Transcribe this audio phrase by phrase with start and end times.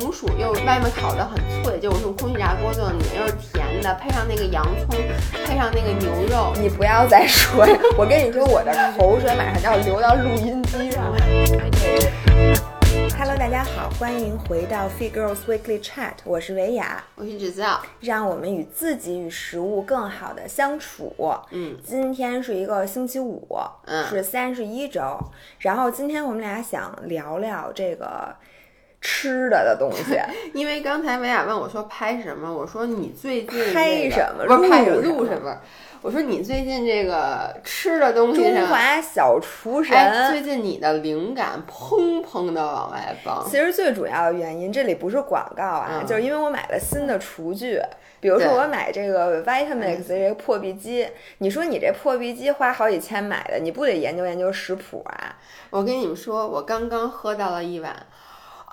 [0.00, 5.00] 红薯又外面烤的很脆，就是用空气炸锅做的，里面又是甜的，配上那个洋葱，
[5.46, 7.64] 配上那个牛肉，你不要再说，
[7.96, 11.18] 我跟你说，我的口水马上就要流到录音机上了。
[13.16, 21.14] Hello，大家好，欢迎回到 Fit Girls Weekly Chat，我是维雅，我是指教，让我们与自己与食物更好的相处。
[21.52, 23.46] 嗯，今天是一个星期五，
[23.84, 25.16] 嗯是三十一周，
[25.60, 28.34] 然后今天我们俩想聊聊这个
[29.04, 30.18] 吃的的东西。
[30.54, 35.56] 因为刚才维亚问我说拍什么，我说你最近、这个、拍什么不是拍录什么录什么？
[36.00, 39.96] 我说你最近这个吃的东西中，华小厨神。
[39.96, 43.42] 哎，最近你的灵感砰砰的往外蹦。
[43.48, 47.80] 其实最主要的原因，这里不是广告啊，嗯就是因为我买了新的厨具。
[48.20, 51.06] 比如说我买这个 Vitamix 这个破壁机，
[51.38, 55.36] 你说你这破壁机花好几千买的，你不得研究研究食谱啊？
[55.68, 57.94] 我跟你们说，我刚刚喝到了一碗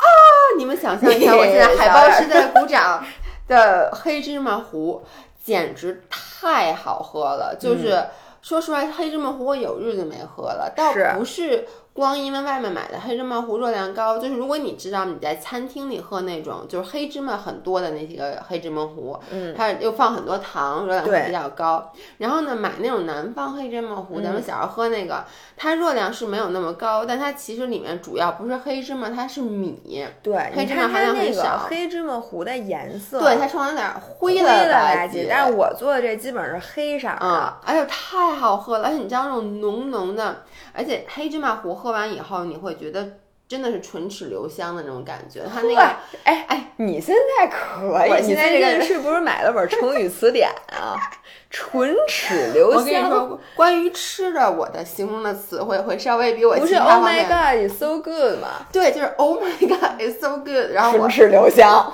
[0.02, 0.58] 啊！
[0.58, 3.04] 你们想象一下，我现在海报是在鼓掌
[3.48, 5.02] 的黑芝麻糊，
[5.44, 7.55] 简直太好喝了。
[7.60, 8.04] 就是、
[8.41, 11.68] 说实话，黑芝麻糊我有日子没喝了，倒是不是。
[12.02, 21.94] 光因为外面买的黑芝麻糊热量高，就是如果你知道你在餐厅里喝那种就是黑芝麻很多的那几个黑芝麻糊，嗯，它又放很多糖，热量会比较高。
[22.18, 25.24] 然后呢，买那种南方黑芝麻糊，咱们嗯小时候喝那个，
[25.55, 30.04] 它热量是没有那么高，但它其实里面主要不是黑芝麻，它是米。
[30.24, 37.26] 对，黑芝麻含量很那个少黑芝麻糊的颜色，对，它冲有点灰灰了了吧吧唧，但是我做的这基本上是黑色儿的。
[37.26, 38.88] 嗯，哎呦，太好喝了！
[38.88, 45.42] 而且你知道那种浓浓的，而且黑芝麻糊喝完以后，你会觉得真的是唇齿留香的那种感觉。
[45.54, 45.82] 它那个，
[46.24, 50.96] 哎哎，你现在可以，你我现在这个是不是买了本成语词典啊？
[51.52, 52.80] 唇齿留香。
[52.80, 58.66] 我跟你说，关于吃的，我的形容的词汇会稍微比我不是 Oh my God, it's so good 吗？
[58.72, 60.72] 对，就是 Oh my God, it's so good。
[60.72, 61.94] 然后我唇齿留香。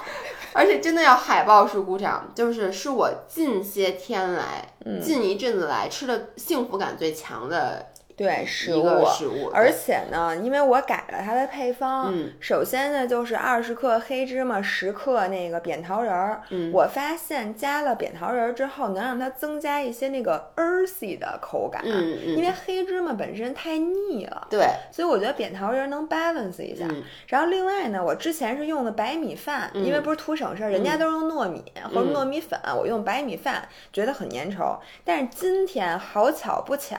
[0.53, 9.05] 而且真的要海报式鼓掌，就是是我近些天来、嗯近一阵子来吃的幸福感最强的对，食物。
[9.05, 9.51] 食物。
[9.53, 16.41] 而且呢，因为我改了它的配方，嗯首先呢就是二十克黑芝麻，十克那个扁桃仁儿。
[16.50, 21.83] 嗯我发现加了扁桃仁儿之后，能让它增加一些那个 earthy 的口感。
[21.85, 26.85] 嗯嗯因为黑芝麻本身太腻了，对，所以我觉得扁桃仁儿能 balance 一下。
[26.89, 31.63] 嗯然后另外呢，我之前是用的白米饭，嗯因为不是图省事儿，人家都是用糯米、
[31.94, 34.77] 或者糯米粉，我用白米饭觉得很粘稠。
[35.06, 36.97] 但是今天好巧不巧，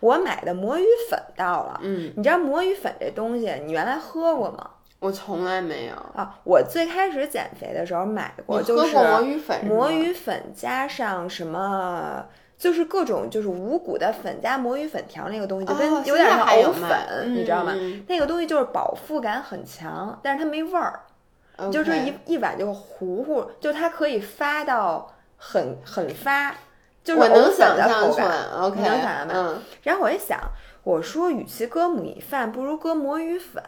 [0.00, 1.80] 我买的魔芋粉到了。
[1.82, 4.70] 嗯，你知道魔芋粉这东西，你原来喝过吗？
[5.00, 5.94] 我从来没有。
[6.14, 9.64] 啊，我最开始减肥的时候买过，就是魔芋粉？
[9.66, 12.24] 魔芋粉加上什么。
[12.56, 17.74] 就是各种就是五谷的粉加魔芋粉条那个东西，就跟哦有点像藕粉，你知道吗？
[18.06, 21.00] 那个东西就是饱腹感很强，但是它没味儿。
[21.56, 26.54] 嗯就是一一碗就糊糊，就它可以发到很很发，
[27.04, 27.76] 就是我能想。
[27.76, 28.46] 象出来。
[28.60, 30.40] OK，能想象吧嗯，然后我一想，
[30.82, 33.62] 我说与其搁米饭，不如搁魔芋粉。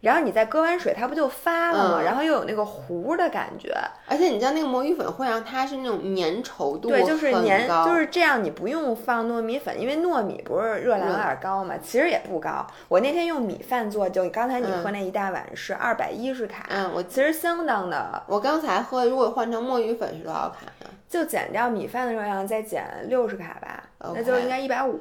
[0.00, 1.96] 然后你再搁完水，它不就发了吗？
[2.00, 3.74] 嗯然后又有那个糊的感觉，
[4.06, 8.42] 而且你知道那个魔芋粉会让它是那种粘稠度对，就是粘，就是这样。
[8.42, 12.66] 你不用放糯米粉，因为糯米不是热量有点高嘛，其实也不高。
[12.88, 20.90] 我那天用米饭做，就刚才你喝那一大碗是二百一十卡，嗯我其实相当的我刚才喝，如果换成墨鱼粉是多少卡呢？
[21.08, 23.82] 就减掉米饭的热量，再减六十卡吧
[24.14, 24.98] 那就应该一百五。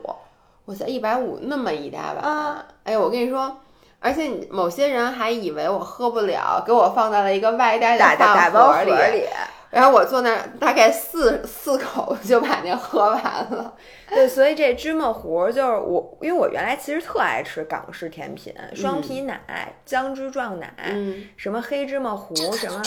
[0.66, 2.66] 我才一百五那么一大碗啊！
[2.84, 3.58] 哎呀，我跟你说，
[4.00, 9.28] 而且你某些人还以为我喝不了，给我放在了一个外带的打打饭包盒里，里，
[9.72, 13.74] 然后我坐那儿大概四四口就把那喝完了。
[14.10, 22.82] 对，所以这芝麻糊就是我，因为我原来其实特爱吃港式甜品，双皮奶、姜汁撞奶，嗯，什么黑芝麻糊，什么，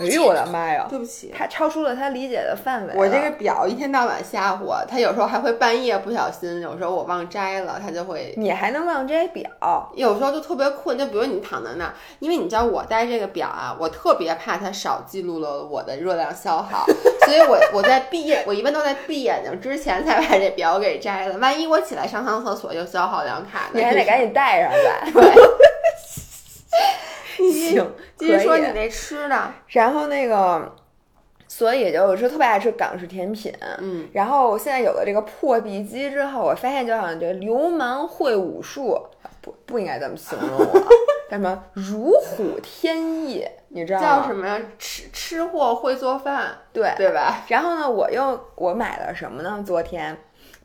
[0.00, 0.86] 哎呦我的妈呀！
[0.88, 2.94] 对不起，他超出了他理解的范围。
[2.96, 8.32] 我这个表一天到晚吓唬我，他有时候还会半夜不小心，有时候我忘摘了，他就会。
[8.36, 9.48] 你还能忘摘表？
[9.94, 16.86] 有时候就特别困，就比如你躺在那儿，因为你知道我戴这个表啊，我特别怕它少记录了我的热量消耗，
[17.26, 23.70] 所以我我在闭眼，我一般都在闭眼睛之前才把这表给摘了，万一我起来上趟厕所又消耗两卡呢。
[23.74, 25.10] 你还得赶紧戴上吧。
[25.20, 25.34] 对，
[27.68, 30.74] 行，继续说你那吃的，然后那个，
[31.46, 33.52] 所以就是特别爱吃港式甜品。
[33.78, 38.98] 嗯，然后我现在有了这个破壁机之后，我发现就好像这流氓会武术，
[39.40, 40.80] 不不应该这么形容我，
[41.30, 44.06] 叫 什么如虎添翼，你知道吗？
[44.06, 44.60] 叫什么呀？
[44.78, 47.44] 吃吃货会做饭，对对吧？
[47.48, 49.62] 然后呢，我又我买了什么呢？
[49.66, 50.16] 昨天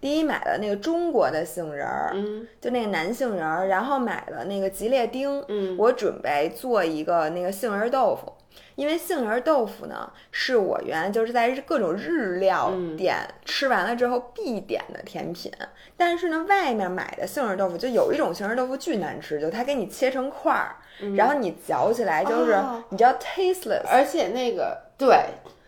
[0.01, 2.47] 第一买了那个中国的杏仁儿，嗯。
[2.62, 5.75] 就那个南杏仁儿，然后买了那个吉列丁，嗯。
[5.77, 8.33] 我准备做一个那个杏仁豆腐。
[8.75, 13.15] 因为杏仁豆腐呢，是我原来就是在各种日料嗯店
[13.45, 15.51] 吃完了之后必点的甜品。
[15.97, 20.75] 但是呢，外面买的杏仁豆腐就有一种杏仁豆腐巨难吃，就它给你切成块儿，
[21.15, 22.83] 然后你嚼起来就是、哦。
[22.89, 25.25] 你知道 tasteless，而且那个对，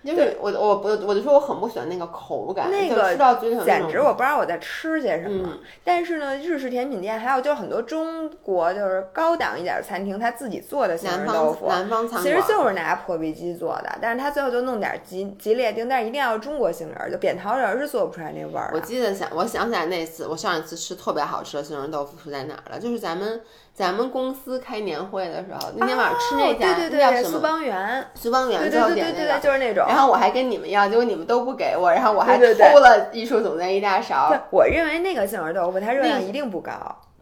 [0.08, 5.50] 就是我我我我就说我很不喜欢那个口感，那个吃到嘴里有那种简直我不知道我在吃些什么。
[5.52, 18.72] 嗯但是呢，日式甜品店还有就是很多中国就是高档一点的餐厅，他自己做的杏南仁豆腐，方南方餐其实就是拿破壁机做的，但是他最后就弄点吉吉列丁，但是一定要中国杏仁儿，就扁桃仁儿是做不出来那味儿。
[18.74, 22.80] 我记得想，我想起来那次，我上一次吃特别好吃的杏仁豆腐是在哪儿了？
[22.80, 23.42] 就是咱们
[23.78, 27.40] 咱们公司开年会的时候，那天晚上吃那家，哦对对对，苏那叫什么？
[27.42, 29.40] 邦园，苏邦园对最后对对对对对，点那个。
[29.40, 29.86] 就是那种。
[29.88, 34.30] 然后我还跟你们要，结果你们都不给我，然后我还偷了艺术总监一大勺。
[34.30, 36.72] 对，我认为那个杏仁豆腐它热量一定不高。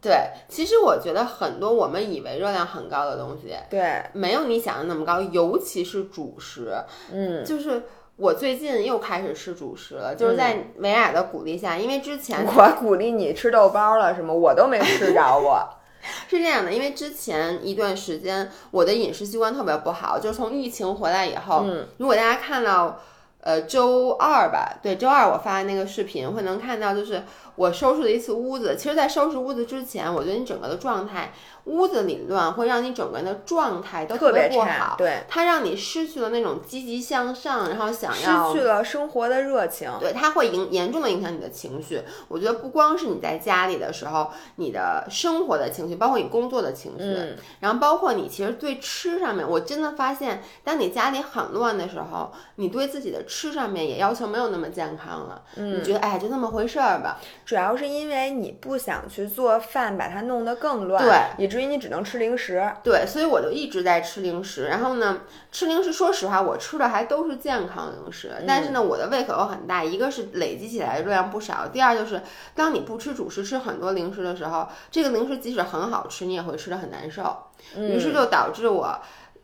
[0.02, 6.74] 对，其实我觉得很多我们以为热量很高的东西，对，没有你想的那么高，尤其是主食。
[7.12, 7.84] 嗯，就是
[8.16, 15.68] 我最近又开始吃主食了，就是在维雅的鼓励下，因为之前我鼓励你吃豆包了，什么我都没吃着过。
[16.30, 23.00] 是这样的，因为之前一段时间我的饮食习惯特别不好，就是从疫情回来以后，嗯如果大家看到。
[23.46, 27.22] 呃，周二吧，对，周二我发的那个视频会能看到，就是
[27.56, 28.76] 我收拾了一次屋子。
[28.78, 31.34] 其实，在收拾屋子之前，我觉得你整个的状态，
[31.66, 39.92] 屋子里乱会让你整个人的状态都特别不差好，对，它让你失去了那种积极向上，然后想要失要去了生活的热情。
[40.00, 42.02] 对，它会影严重的影响你的情绪。
[42.28, 55.42] 我觉得不光是你在家里的时候，你的生活的情绪，包括你工作的情绪，嗯然后包括你其实对吃上面，我真的发现，当你家里很乱的时候，你对自己的吃上面也要求没有那么健康了。
[55.56, 57.18] 嗯你觉得哎，就那么回事儿吧？
[57.46, 62.68] 主要是因为你不想去做饭，把它弄得更乱，对，以至于你只能吃零食。
[62.84, 64.66] 对，所以我就一直在吃零食。
[64.66, 65.22] 然后呢，
[65.52, 69.84] 吃零食，说实话，我吃的还都是健康零食，但是呢，我的胃口又很大。
[69.84, 72.20] 一个是累积起来的热量不少，第二就是
[72.56, 77.38] 当你不吃主食，吃很多零食的时候，这个零食即使很好吃，你也会吃的很难受。
[77.78, 79.00] 于是就导致我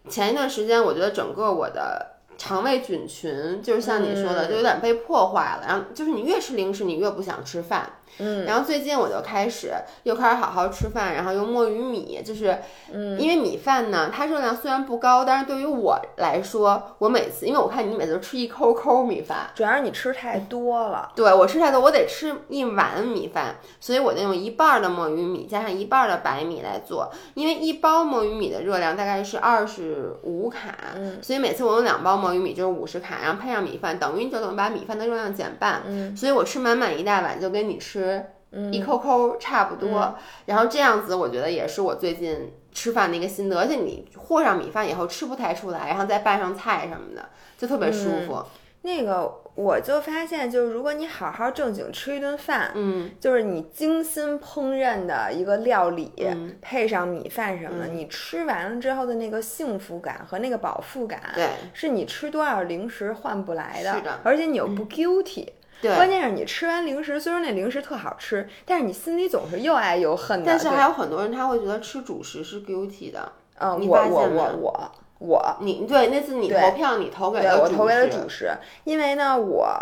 [0.09, 2.10] 前一段时间，我觉得整个我的。
[2.41, 5.63] 肠胃菌群就是像你说的，嗯就有点被破坏了。
[5.67, 7.87] 然后就是你越吃零食，你越不想吃饭。
[8.19, 9.73] 嗯，然后最近我就开始
[10.03, 12.57] 又开始好好吃饭，然后用墨鱼米，就是，
[12.91, 21.11] 嗯，因为米饭呢，它热量虽然不高，但是对于我来说，我每次因为我看你每次都吃一抠抠米饭，主要是你吃太多了。
[21.15, 31.19] 对我吃太多，我得吃一碗米饭，所以我得用一半儿的墨鱼米加上一半儿的白米来做，因为一包墨鱼米的热量大概是二十五卡，嗯。
[31.21, 36.15] 所以每次我用两包墨鱼米就是五十卡，然后配上米饭，等于你就能把米饭的热量减半，嗯。
[36.15, 38.00] 所以我吃满满一大碗就跟你吃。
[38.51, 40.15] 嗯一扣扣差不多，
[40.45, 43.59] 然后这样子，我觉得也是我最近吃饭的一个心得。
[43.59, 48.43] 而且你和上米饭以后吃不太出来，然后再拌上菜什么的，就特别舒服。
[48.83, 63.93] 那个我就发现，就是如果你好好正经吃一顿饭，嗯，就是你精心烹饪的一个料理，嗯配上米饭什么的，你吃完了之后的那个幸福感和那个饱腹感，对是你吃多少零食换不来的。
[63.93, 65.47] 是的嗯而且你又不 guilty。
[65.81, 65.95] 对。
[65.95, 70.45] 关键是你吃完零食，虽然那零食特好吃，但是你心里总是又爱又恨的。
[70.45, 73.31] 但是还有很多人他会觉得吃主食是 guilty 的。
[73.59, 78.51] 嗯，你我我发现吗我我我，你对那次你投票，你投给了我投给了主食主食，
[78.85, 79.79] 因为呢，我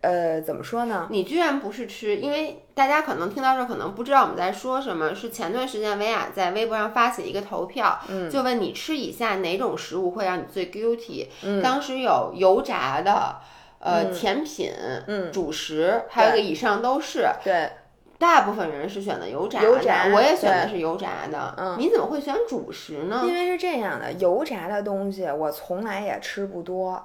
[0.00, 1.06] 呃怎么说呢？
[1.08, 5.14] 你居然不是吃，因为大家可能听到这可能不知道我们在说什么。
[5.14, 11.28] 是前段时间维亚在微博上发起一个投票，嗯就问你吃以下哪种食物会让你最 guilty。
[11.44, 13.36] 嗯当时有油炸的，
[13.82, 14.72] 呃，甜品，
[15.08, 17.28] 嗯主食，还有一个以上都是。
[17.42, 17.68] 对，
[18.16, 21.54] 大部分人是选的油炸的，油炸我也选的是油炸的。
[21.58, 23.24] 嗯你怎么会选主食呢？
[23.26, 27.04] 因为是这样的，油炸的东西我从来也吃不多。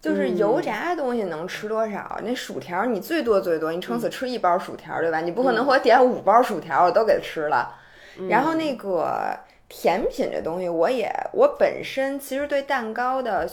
[0.00, 2.20] 就是油炸的东西能吃多少？
[2.22, 5.20] 那薯条你最多最多，你撑死吃一包薯条，对吧？
[5.22, 7.74] 你不可能我点五包薯条我都给吃了。
[8.28, 13.48] 然后那个甜品这东西，我也我本身其实对蛋糕的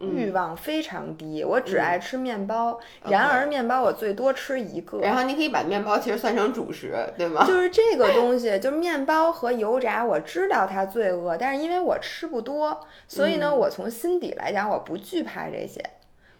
[0.00, 2.78] 欲望非常低，我只爱吃面包。
[3.08, 4.98] 然而面包我最多吃一个。
[4.98, 7.44] 然后你可以把面包其实算成主食，对吗？
[7.46, 15.82] 就是这个东西， 就是面包和油炸，我知道它罪恶，但是因为我吃不多，所以呢，我从心底来讲，我不惧怕这些。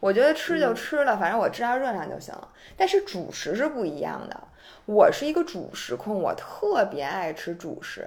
[0.00, 2.48] 我觉得吃就吃了，反正我知道热量就行了。
[2.76, 4.38] 但是主食是不一样的。
[4.86, 8.04] 我是一个主食控，我特别爱吃主食。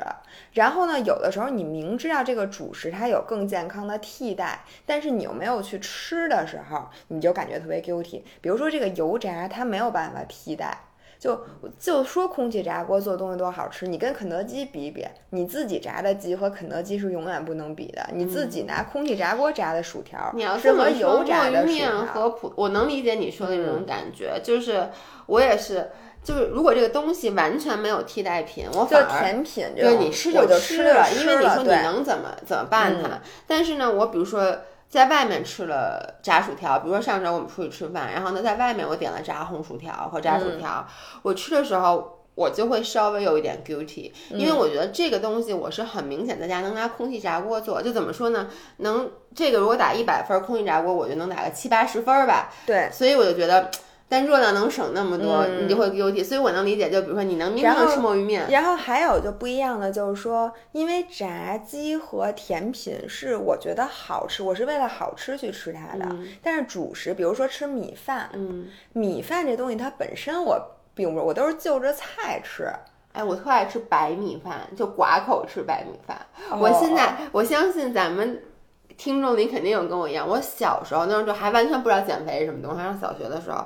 [0.54, 8.22] 然后呢，有的时候你明知道这个主食它有更健康的替代，但是你又没有去吃的时候，你就感觉特别 guilty。
[8.42, 10.84] 比如说这个油炸，它没有办法替代。
[11.20, 11.42] 就
[11.80, 18.08] 就说空气炸锅做东西多好吃，你跟肯德基比比，你自己炸的鸡和肯德基是永远不能比的。
[18.14, 24.90] 你自己拿空气炸锅炸的薯条，你要是和油炸的薯面和普，我能理解你说的那种感觉，就是
[25.26, 25.90] 我也是。
[26.28, 33.22] 就是如果这个东西完全没有替代品，我反而甜品，对你吃就吃了，因为你说你能怎么怎么办它？
[33.48, 34.58] 但是呢，我比如说
[34.90, 40.86] 在外面吃了炸薯条，比如说上周我们出去吃饭，然后呢在外面我点了炸红薯条和炸薯条，
[41.22, 48.50] 我吃的时候我就会稍微有一点 guilty，因为我觉得这个东西我是很明显在家能拿空气炸锅做，就怎么说呢？
[48.80, 52.52] 能这个如果打一百分空气炸锅，我就能打个七八十分吧。
[52.66, 53.72] 对，所以我就觉得。
[54.10, 56.90] 但热量能省那么多，你就会优体，所以我能理解。
[56.90, 66.16] 就比如说，你能明天吃墨鱼面，然后还有就不一样的就是说，因为炸鸡和甜品是我觉得好吃，我是为了好吃去吃它的。
[66.42, 70.58] 但是主食，比如说吃米饭，嗯，米饭这东西它本身我
[70.96, 72.72] 并不是，我都是就着菜吃。
[73.12, 76.18] 哎，我特爱吃白米饭，就寡口吃白米饭。
[76.58, 78.42] 我现在我相信咱们。
[78.98, 82.82] 听众里肯定有跟我一样，我小时候那时候就还完全不知道减肥是什么东西。
[82.82, 83.64] 上小学的时候，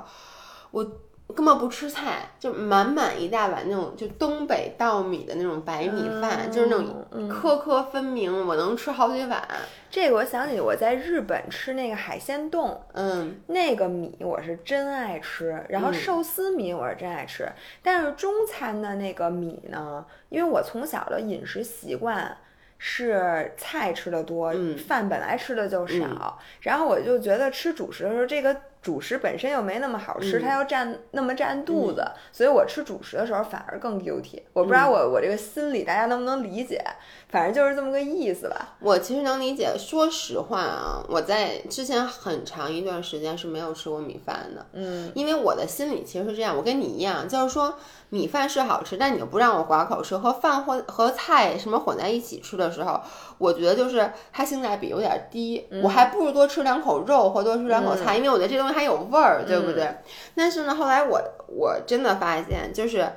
[0.72, 0.84] 我
[1.32, 9.40] 根本不吃菜，就满满一大碗那种就东北稻米的那种白米饭，就是那种颗颗分明，我能吃好几碗。
[9.88, 17.48] 这个我想起我在日本吃那个海鲜冻，嗯，那个米我是真爱吃，然后寿司米我是真爱吃，
[17.82, 22.36] 但是中餐的那个米呢，因为我从小的饮食习惯。
[22.84, 24.52] 是菜吃的多，
[24.88, 34.42] 饭本来吃的就少，然后我就觉得吃主食的时候，这个主食本身又没那么好吃，它又占那么占肚子，所以我吃主食的时候反而更 guilty。
[34.52, 36.84] 我不知道我我这个心理大家能不能理解，
[37.32, 38.76] 反正就是这么个意思吧。
[38.78, 47.74] 我其实能理解，说实话啊，我在之前很长一段时间是没有吃过米饭的，嗯，因为我的心里其实是这样，我跟你一样，就是说。
[48.12, 53.00] 米饭是好吃，但你又不让我寡口吃，和饭或和菜什么混在一起吃的时候，
[53.38, 59.96] 我觉得就是它性价比有点低，我还不如多吃两口肉或多吃两口菜，因为我觉得这东西还有味儿，对不对？
[60.34, 63.10] 但是呢，后来我我真的发现，就是，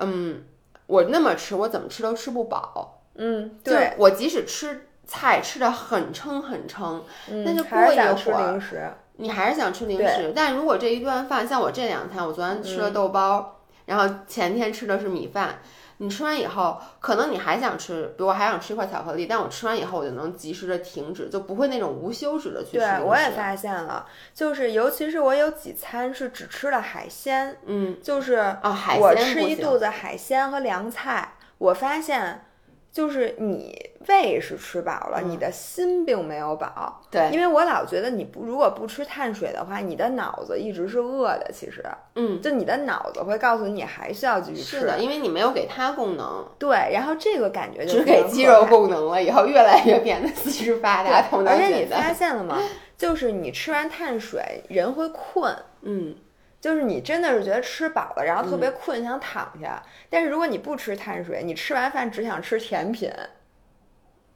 [0.00, 0.42] 嗯，
[0.88, 7.04] 我那么吃，我怎么吃都吃不饱，嗯，对，我即使吃菜吃的很撑很撑，
[7.44, 13.56] 但是过一会儿，你还是想吃零食，但如果这一顿饭像我这两餐，我昨天吃了豆包。
[13.86, 15.58] 然后前天吃的是米饭，
[15.96, 22.78] 你吃完以后，可能你还想吃，比如我还想吃一块巧克力，但我吃完以后我就能及时的停止，就不会那种无休止的去吃。
[22.78, 32.44] 对，我也发现了，就是尤其是我有几餐是只吃了海鲜，嗯，就是啊，海鲜我吃一肚子海鲜和凉菜，我发现。
[32.92, 37.00] 就是你胃是吃饱了，你的心并没有饱。
[37.10, 41.50] 对，因为我老觉得你不如果不吃碳水的话，你的脑子一直是饿的。
[41.52, 41.84] 其实，
[42.16, 44.80] 嗯，就你的脑子会告诉你还需要继续吃。
[44.80, 46.44] 是的，因为你没有给它功能。
[46.58, 52.58] 对，然后这个感觉就只给肌肉功能了，以后越来越变得四肢发达，头脑而且你发现了吗？
[52.98, 55.54] 就是你吃完碳水，人会困。
[55.82, 56.16] 嗯。
[56.60, 59.82] 就是你真的是觉得吃饱了，然后特别困，想躺下。
[60.10, 63.10] 但是如果你不吃碳水，你吃完饭只想吃甜品。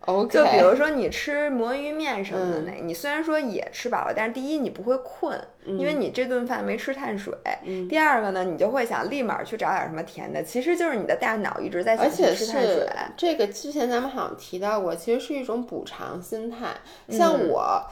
[0.06, 7.34] OK，就比如说你吃魔芋面什么的那，你虽然说也吃饱了，但是第一你不会困，因为你这顿饭没吃碳水。
[7.88, 12.86] 第二个呢，你就会想立马去找点什么甜的，其实就是你的大脑一直在想吃碳水。
[13.16, 16.68] 这个之前咱们好像提到过，其实是一种补偿心态。
[17.08, 17.86] 像我，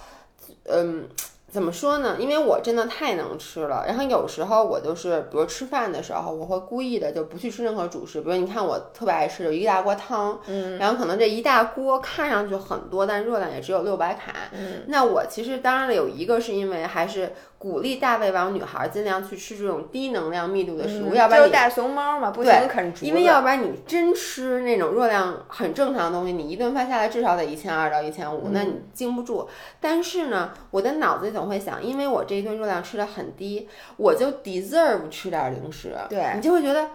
[0.65, 1.09] 嗯。
[1.53, 2.17] 怎么说呢？
[2.19, 8.23] 因为我真的太能吃了，然后有时候我就是，比如吃饭的时候，我会故意的就不去吃任何主食。
[8.23, 14.33] 比如你看，我特别爱吃有一大锅汤，嗯，然后可能这一大锅看上去很多，但热量也只有六百卡。
[14.53, 17.35] 嗯，那我其实当然了有一个是因为还是。
[17.63, 29.49] 鼓励大胃王女孩尽量去吃这种低能量密度的食物，要不然你大熊猫嘛，不行啃因为要不然你真吃那种热量很正常的东西，你一顿饭下来至少得一千二到一千五，那你经不住。
[29.81, 36.89] 但是呢，我的脑子里总会想，因为我这一顿热量吃的很低，我就 deserve 吃点零食，对你就会觉得。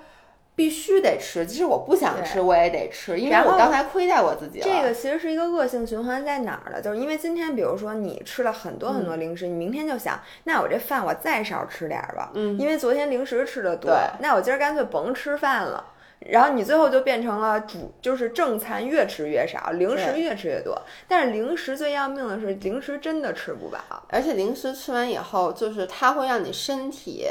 [0.58, 4.66] 必须得吃，即使我不想吃，我也得吃，因为我刚才亏待我自己了。
[4.66, 6.82] 这个其实是一个恶性循环，在哪儿呢？
[6.82, 15.94] 就是因为今天，比如说你吃了很多很多零食，你明天就想，那我这饭我再少吃点儿吧，嗯，因为昨天零食吃的多，那我今儿干脆甭吃饭了。
[16.22, 20.76] 然后你最后就变成了主，就是正餐越吃越少，零食越吃越多。
[21.08, 23.78] 但是零食最要命的是，零食真的吃不饱。
[24.10, 27.28] 而且零食吃完以后，就是它会让你身体，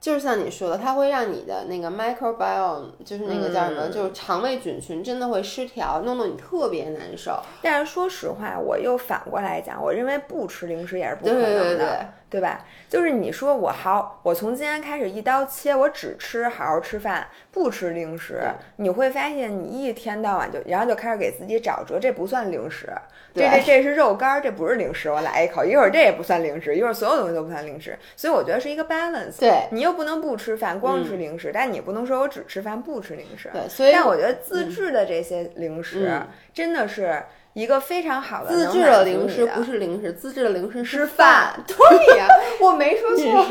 [0.00, 3.92] 就是像你说的，它会让你的那个 microbiome，就是那个叫什么，嗯。
[3.92, 7.40] 就是肠胃菌群真的会失调，弄得你特别难受。
[7.62, 12.64] 但是说实话，我又反过来讲，我认为不吃零食也是不可能的，对对对对吧？
[12.88, 18.42] 就是你说我好，我从今天开始一刀切，我只吃好好吃饭，不吃零食，
[18.76, 22.88] 你会发现你一天到晚就，然后就开始给自己找辙，这不算零食，
[23.32, 29.38] 这这这是肉干儿，这不是零食，我来一口，一会儿这也不算零食，一会儿所有东西都不算零食，所以我觉得是一个 balance。
[29.38, 33.48] 对你又不能不吃饭，光吃零食，但你不能说我只吃饭不吃零食。
[33.52, 37.22] 对，所以但我觉得自制的这些零食、嗯真的是
[37.56, 41.64] 一个非常好的自制的零食不是零食，自制的零食是饭饭。
[41.66, 42.28] 对呀、
[42.60, 43.46] 我没说 错。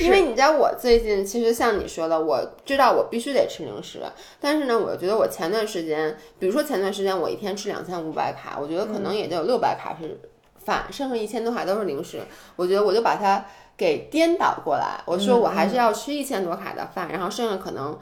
[0.00, 4.00] 因为你知道，我最近其实像你说的，我知道我必须得吃零食，
[4.40, 10.18] 但是呢，我觉得我前段时间，比如说前段时间我一天吃两千五百卡，我觉得可能也就有六百卡是
[10.64, 12.20] 饭，剩下一千多卡都是零食。
[12.56, 13.44] 我觉得我就把它
[13.76, 17.98] 给颠倒过来，我说我还是要吃一千多卡的饭，然后剩下可能。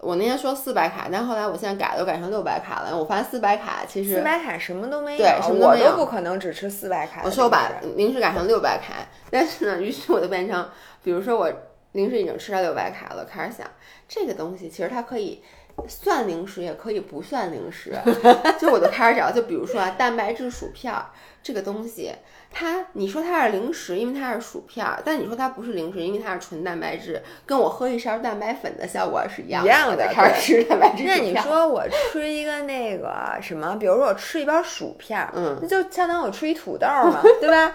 [0.00, 2.96] 我那天说四百卡，但后来我现在改了，改成六百卡了。
[2.96, 7.20] 我发现四百卡其实四百卡什么都没有，对什么都我没有都不可能只吃四百卡。
[7.22, 8.94] 我说我把零食改成六百卡，
[9.30, 10.68] 但是呢，于是我就变成，
[11.04, 11.52] 比如说我
[11.92, 13.66] 零食已经吃到六百卡了，开始想
[14.08, 15.42] 这个东西其实它可以
[15.88, 17.96] 算零食，也可以不算零食，
[18.58, 21.06] 就我就开始找，就比如说啊，蛋白质薯片儿
[21.42, 22.12] 这个东西。
[22.52, 31.14] 它，你说它是零食，因为它是薯片儿，但你说它不是零食，因为它是纯蛋白质，跟我喝一勺蛋白粉的效果是一样一样的开始吃蛋白质薯那。
[31.14, 37.72] 你说我吃一个那个什么，比如说我吃一包薯片，嗯，那就相当于我吃一土豆嘛，对吧？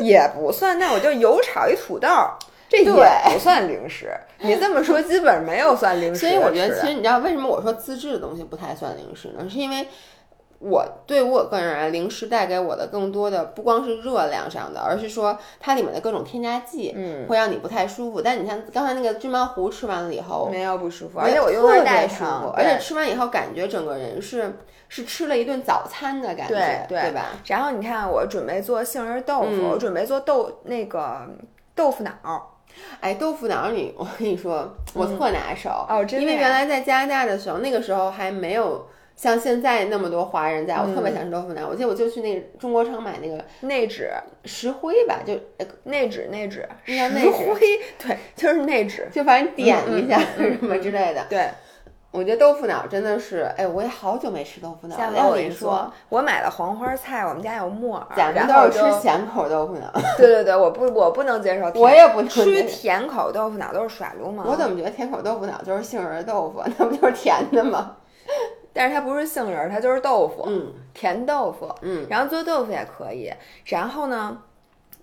[0.00, 2.08] 也不算，那我就油炒一土豆，
[2.68, 4.12] 这也不算零食。
[4.38, 6.28] 你这么说，基本没有算零食所。
[6.28, 9.48] 以我觉得，其实你知道为什么我说自制的东西不太算零食呢？
[9.48, 9.86] 是因为
[10.58, 18.20] 我对我个人而言，零食带给我的更多的不光是热量上的，而是说它里面的各种添加剂，嗯，会让你不太舒服。
[18.22, 24.58] 但你像刚才那个芝麻糊吃完了以后，没有不舒服，而且我用特别舒服，，而且吃完以后感觉整个人是
[24.88, 27.26] 是吃了一顿早餐的感觉，对对吧？
[27.46, 31.28] 然后你看，我准备做杏仁豆腐，嗯我准备做豆那个
[31.74, 32.52] 豆腐脑。
[33.00, 41.66] 哎，豆腐脑儿你， 我跟你说，我特拿手、哦真的呀因为原来在加拿大的时候，那个时候还没有像现在那么多华人在，我特别想吃豆腐脑。
[41.68, 44.08] 我记得我就去那个中国城买那个内酯，
[44.44, 47.60] 石灰吧，就呃内酯，内酯，石灰，
[47.98, 49.02] 对，就是内酯。
[49.10, 51.24] 就反正点一下、什么之类的。
[51.30, 51.48] 对，
[52.12, 55.28] 我觉得豆腐脑真的是，哎，我也好久没吃豆腐脑了。
[55.28, 64.46] 我跟你说，，我买了黄花菜，我们家有木耳，咱们都是吃咸口豆腐脑， 对对对，我不我不能接受， 我也不能吃甜口豆腐脑都是耍流氓。
[64.48, 67.96] 我怎么觉得甜口豆腐脑就是杏仁豆腐， 那不就是甜的吗？
[68.72, 71.70] 但是它不是杏仁儿，它就是豆腐，嗯甜豆腐。
[71.82, 73.30] 嗯，然后做豆腐也可以。
[73.66, 74.38] 然后呢，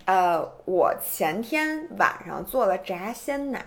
[0.06, 3.64] 呃，我前天晚上做了炸鲜奶。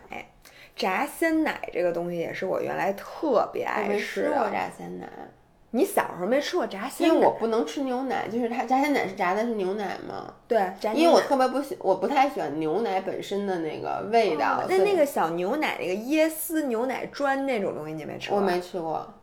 [0.76, 4.50] 炸鲜奶这个东西也是我原来特别我爱没吃吃过的。
[4.50, 5.08] 炸鲜奶，
[5.70, 7.18] 你小时候没吃过炸鲜奶因？
[7.18, 10.34] 为我不能吃牛奶，就是它炸鲜奶是炸的是牛奶嘛。
[10.46, 14.58] 对炸因为我特别不喜，我不太喜欢牛奶本身的那个味道。
[14.68, 18.38] 那所以那个小牛奶那个椰丝牛奶砖那种东西你没吃过？
[18.38, 19.14] 我没吃过，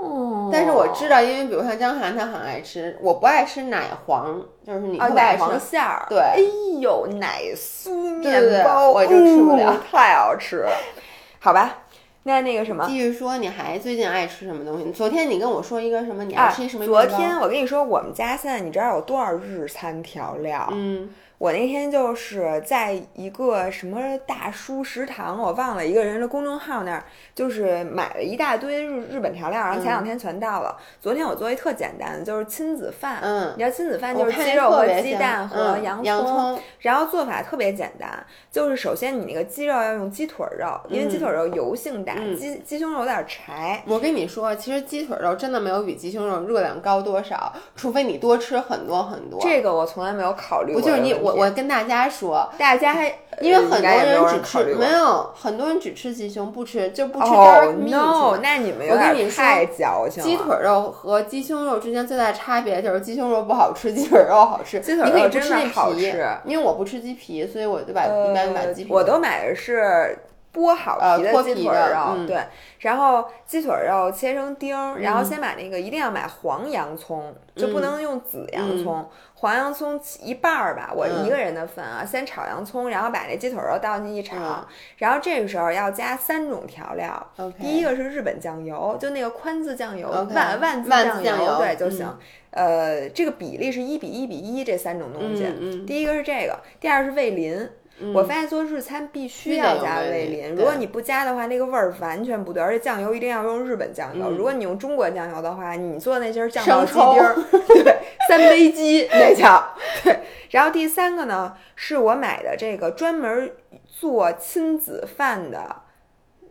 [0.00, 5.42] 哦，但是我知道，因为比如像江涵，他很爱吃，我不爱吃奶黄，就是你啊，特别爱吃。
[5.42, 6.38] 奶黄馅儿，对哎
[6.80, 10.70] 呦，奶酥面包，我就吃不了嗯太好吃了。
[11.40, 11.78] 好吧，
[12.22, 14.90] 那那个什么，继续说，你还最近爱吃什么东西？
[14.92, 16.24] 昨天你跟我说一个什么？
[16.24, 20.68] 你爱啊，吃什么、昨天我跟你说，我们家现在你知道有多少日餐调料？
[20.72, 30.76] 嗯，我那天就是在一个什么大叔食堂，我忘了一个人的公众号那儿，就是买了一大堆日日本调料，然后前两天全到了。
[31.00, 33.20] 昨天我做一特简单的，就是亲子饭。
[33.22, 38.10] 嗯你知道亲子饭就是鸡肉和鸡蛋和嗯洋洋葱然后做法特别简单，
[38.50, 43.80] 就是首先你那个鸡肉要用鸡腿肉，因为鸡腿肉油性大，嗯鸡鸡胸肉有点柴。
[43.86, 49.38] 我跟你说，其实鸡腿肉真的没有比鸡胸肉热量高多少，除非你多吃很多很多。
[49.40, 51.10] 这个我从来没有考虑过这个问题。
[51.10, 57.90] 就是你我我跟大家说，大家还因为很多人只吃没有，很多人只吃鸡胸，不吃就不吃哦 dark meat。
[57.90, 60.28] no，那你们有我跟你太矫情了。
[60.28, 64.80] 鸡腿肉和鸡胸肉之间最大的差别就是鸡胸肉不好吃，鸡腿肉好吃。
[64.80, 68.90] 鸡腿肉真的好吃，因为我不吃鸡皮，所以我就把、一般把鸡皮。
[68.90, 70.18] 呃我都买的是
[70.52, 72.42] 剥好皮的鸡腿肉，嗯、对，
[72.80, 87.26] 然后鸡腿肉切成丁儿，然后先把那个一定要买黄洋葱，就不能用紫洋葱，黄洋葱一半儿吧，我一个人的份啊，先炒洋葱，然后把那鸡腿肉倒进去一炒，然后这个时候要加三种调料，
[87.60, 92.08] 第一个是日本酱油，就那个宽字酱油、万万字酱油，对就行。
[92.50, 97.68] 呃，这个比例是一比一比一，这三种东西，第一个是这个，第二是味淋。
[98.14, 102.62] 我发现做日餐必须要加味淋，如果你不加的话，那个味儿完全不对。
[102.62, 107.34] 而且酱油一定要用日本酱油，如果你用中国酱油的话，你做那些酱爆鸡丁儿，
[107.82, 107.96] 对，
[108.28, 110.18] 三杯鸡 那叫对。
[110.50, 113.52] 然后第三个呢，是我买的这个专门
[113.86, 115.82] 做亲子饭的，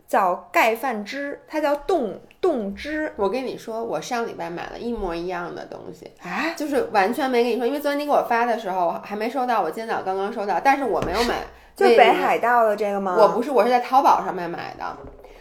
[0.08, 2.18] 叫盖饭汁，它叫冻。
[2.40, 11.42] 冻汁，我跟你说，我上礼拜买了一模一样的东西，啊，就是完全没跟你说，因为昨天你给我发的时候还没收到，我今天早刚刚收到，但是我没有买，
[11.74, 13.16] 就北海道的这个吗？
[13.18, 14.96] 我不是，我是在淘宝上面买的，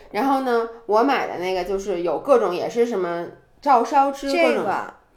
[0.10, 3.28] 然后呢，我买的那个就是有各种，也是什么
[3.62, 4.66] 照烧汁，各种。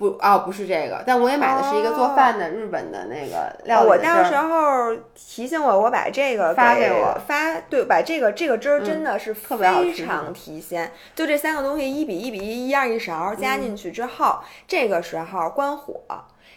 [0.01, 10.91] 不哦，不是这个，但我也买的是一个做饭的日本的那个料理我到时候提醒我，我把这个发给我发，对，把这个这个汁儿真的是特别好非常提鲜。
[11.15, 16.01] 就这三个东西一比一比一，一样一勺加进去之后，这个时候关火，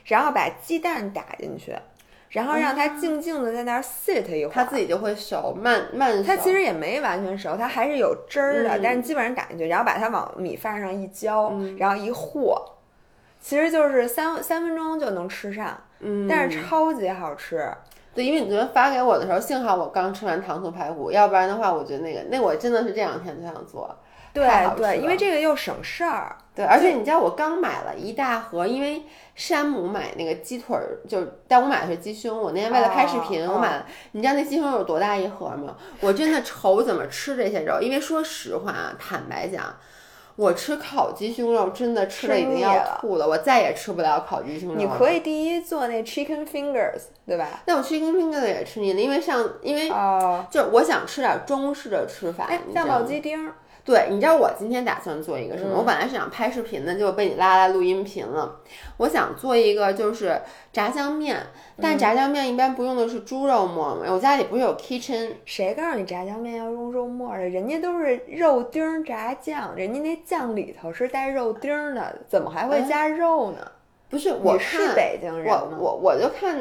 [0.05, 1.75] 然后把鸡蛋打进去，
[2.29, 6.23] 然后让它静静的在那儿 sit 一会儿，它自己就会熟，慢慢。
[6.23, 12.55] 它其实也没完全熟，它还是有汁儿的，但是基本上打进去，然后把它往米饭上一浇，然后一和。
[13.43, 17.69] 其实就是三三分钟就能吃上，嗯，但是超级好吃。
[18.15, 23.93] 对，因为你昨天发给我的时候，幸好我刚吃完糖醋排骨，要不然的话，我觉得那个那我真的是这两天就想做。
[24.31, 26.35] 对对，因为这个又省事儿。
[26.55, 29.03] 对，而且你知道我刚买了一大盒，因为
[29.35, 32.41] 山姆买那个鸡腿儿，就但我买的是鸡胸。
[32.41, 33.85] 我那天为了拍视频，我买了。
[34.13, 35.75] 你知道那鸡胸有多大一盒吗？
[35.99, 39.75] 我真的愁怎么吃这些肉，因为说实话，坦白讲。
[40.35, 44.75] 我吃烤鸡胸肉真的吃的已经要吐了，我再也吃不了烤鸡胸肉。
[44.75, 47.61] 你可以第一做那 chicken fingers，对吧？
[47.65, 49.89] 那我 chicken fingers 也吃腻了，因为上因为
[50.49, 53.51] 就我想吃点中式的吃法，酱爆鸡丁。
[53.85, 55.77] 对，你知道我今天打算做一个什么？
[55.77, 58.61] 我本来是想拍视频的，结果被你拉来录音频了。
[58.95, 60.41] 我想做一个就是
[60.71, 61.37] 炸酱面，
[61.81, 64.05] 但炸酱面一般不用的是猪肉末嘛？
[64.07, 65.31] 我家里不是有 kitchen？
[65.43, 67.39] 谁告诉你炸酱面要用肉末的？
[67.49, 73.57] 人家都是肉丁炸酱，人家那酱里头是带肉丁的，怎么还会加肉呢？
[74.09, 76.57] 不是，我是北京人我我我就看。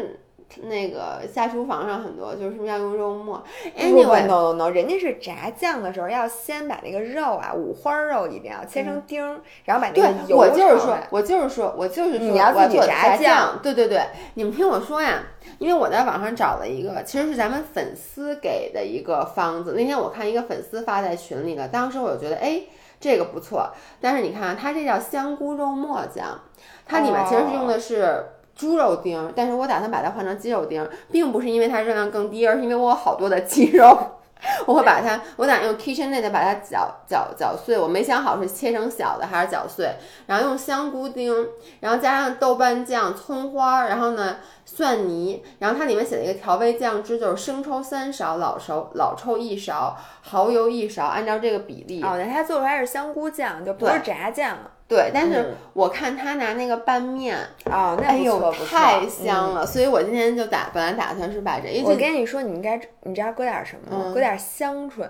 [0.62, 3.42] 那个下厨房上很多就是要用肉末
[3.78, 10.36] ，Anyway，no no no，人家是炸酱的时候要先把那个肉啊，五花肉一定要切成丁儿，然后把那个油。
[10.36, 13.58] 我就是说，我就是说，我就是说，你要自己炸酱。
[13.62, 14.02] 对对对，
[14.34, 15.22] 你们听我说呀，
[15.58, 19.74] 因为我在网上找了一个，其实是咱们粉丝给的一个方子。
[19.76, 22.62] 那天我看一个粉丝发在群里了，当时我就觉得，哎，
[23.00, 23.70] 这个不错。
[24.00, 26.40] 但是你看，它这叫香菇肉末酱，
[26.84, 28.24] 它里面其实是用的是。
[28.54, 33.96] 猪肉丁，但是我打算把它换成鸡肉丁，并不是因为它热量更低，而是因为我有好多的鸡肉，
[34.66, 39.94] 我会把它，我打算用 KitchenAid 把它搅搅搅碎，我没想好是切成小的还是搅碎，
[40.26, 41.34] 然后用香菇丁，
[41.80, 52.02] 然后加上豆瓣酱、葱花，然后呢蒜泥，然后它里面写了一个调味酱汁，就是生抽三勺，老抽老抽一勺，蚝油一勺，按照这个比例。
[52.02, 54.58] 哦，那它做出来是香菇酱，就不是炸酱。
[54.92, 64.12] 对，但是我看他拿那个拌面啊，那哎呦太香了，所以我今天就打本来打算是把这，我跟你说，你应该你知道搁点什么吗？
[64.12, 65.09] 搁点香椿，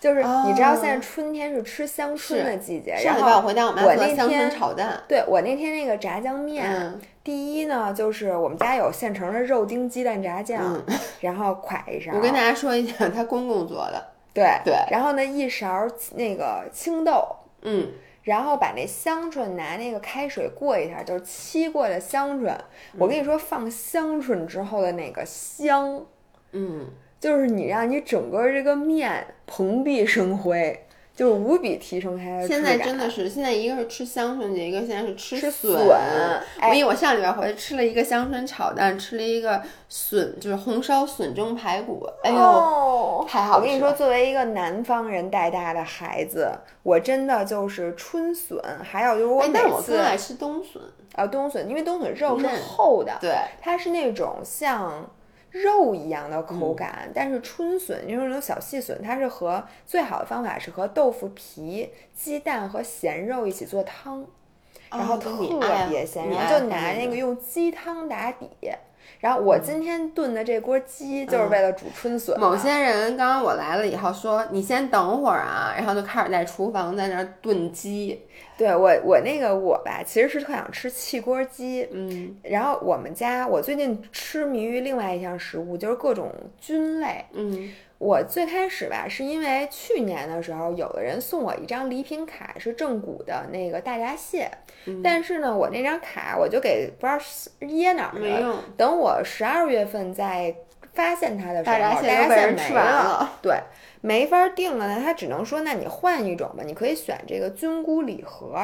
[0.00, 10.82] 就是你知道现在春天是吃香椿的季节，然后我回家我那香椿炒蛋，对我那天那个炸酱面，第一呢就是我们家有现成的肉丁鸡蛋炸酱，
[11.20, 17.86] 然后㧟一勺，我跟大家说一下，他公公做的，对对，然后呢一勺那个青豆，嗯。
[18.22, 22.56] 然后把那香椿拿那个开水过一下，就是沏过的香椿。
[22.98, 26.04] 我跟你说，放香椿之后的那个香，
[26.52, 26.86] 嗯，
[27.18, 30.86] 就是你让你整个这个面蓬荜生辉。
[31.20, 35.70] 就是无比提升它的现在真的是，现在一个是吃香椿节，一个现在是吃笋。
[35.70, 42.08] 我因为我上礼拜回去吃了一个香椿炒蛋，吃了一个笋，就是红烧笋蒸排骨。
[42.22, 43.60] 哎呦，太好了！
[43.60, 46.50] 我跟你说，作为一个南方人带大的孩子，
[46.82, 50.82] 我真的就是春笋，还有就是我每次爱吃冬笋
[51.16, 55.06] 啊，冬笋，因为冬笋肉是厚的，对，它是那种像。
[55.50, 64.24] 肉一样的口感，但是春笋就是那种小细笋，它是和最好的方法是和豆腐皮、鸡蛋和咸肉一起做汤，
[64.90, 65.30] 然后特
[65.88, 68.48] 别鲜，然后就拿那个用鸡汤打底，
[69.20, 72.40] 然后我今天炖的这锅鸡就是为了煮春笋的。
[72.40, 78.20] 某些人刚刚我来了以后说：“你先等会儿啊。”然后就开始在厨房在那儿炖鸡。
[78.56, 81.88] 对我，我那个我吧，其实是特想吃汽锅鸡。
[81.92, 87.24] 嗯然后我们家，我最近痴迷于另外一项食物，就是各种菌类。
[87.32, 94.50] 嗯我最开始吧，是因为去年的时候，有的人送我一张礼品卡，是正骨的那个大闸蟹，
[94.86, 98.64] 嗯但是呢，我那张卡我就给不知道是掖哪儿了。
[98.74, 100.54] 等我十二月份再
[100.92, 103.30] 发现它的时候，大闸大闸蟹被人没吃完了。
[103.40, 103.60] 对，
[104.00, 108.56] 没法定了呢，他只能说，那你换一种吧，你可以选这个菌菇礼盒。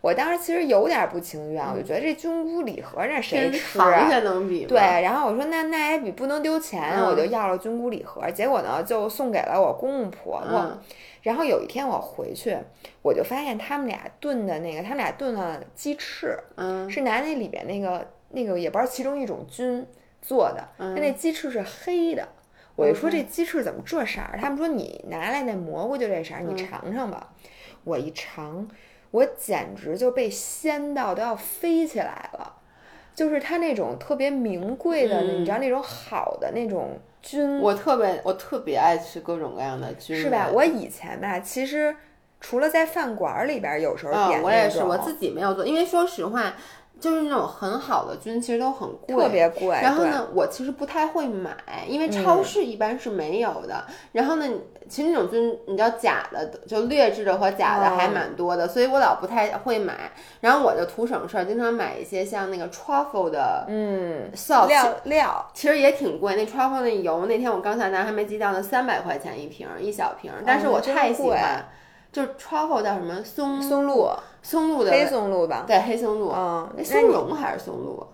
[0.00, 4.08] 我当时其实有点不情愿，我就觉得这菌菇礼盒那谁跟吃螃啊？
[4.08, 4.64] 蟹能比？
[4.66, 10.58] 对，然后我说那那也比不能丢钱，嗯我就要了菌菇礼盒，结果呢就送给了我公公婆婆。
[10.60, 10.78] 嗯
[11.24, 12.54] 然后有一天我回去，
[13.00, 19.86] 我就发现他们俩炖的那个，他们俩炖了鸡翅，嗯是拿那里边那个那个也不知道其中一种菌
[20.24, 22.26] 做的，嗯它那鸡翅是黑的。
[22.76, 24.38] 我就说这鸡翅怎么这色儿？
[24.40, 27.32] 他们说你拿来那蘑菇就这色儿，嗯你尝尝吧。
[27.84, 28.66] 我一尝，
[29.10, 32.54] 我简直就被鲜到都要飞起来了。
[33.14, 40.50] 就是它那种特别名贵的，嗯你知道那种好的那种菌，我特别我特别爱吃各种各样的菌，是吧？
[40.52, 41.94] 我以前吧，其实
[42.40, 46.54] 除了在饭馆儿里边儿有时候嗯，点我也是，我自己没有做，因为说实话，
[47.00, 49.68] 就是那种很好的菌其实都很贵，特别贵。
[49.82, 51.54] 然后呢，我其实不太会买，
[51.86, 53.84] 因为超市一般是没有的。
[54.12, 54.46] 然后呢，
[54.88, 60.12] 其实那种菌，你知道假的，就劣质的和假的还蛮多的，所以我老不太会买。
[60.40, 66.36] 然后我就图省事儿，经常买一些像那个 truffle 的嗯，sauce，、料料其实也挺贵。
[66.36, 70.42] 那 truffle 那油，那天我刚下单还没记到呢，三百块钱一瓶儿，一小瓶儿。
[70.46, 71.66] 但是我太喜欢，
[72.10, 74.10] 就是 truffle 叫什么松松露、
[74.44, 75.64] 松露的黑松露吧。
[75.66, 78.06] 对黑松露，嗯，那松茸还是松露？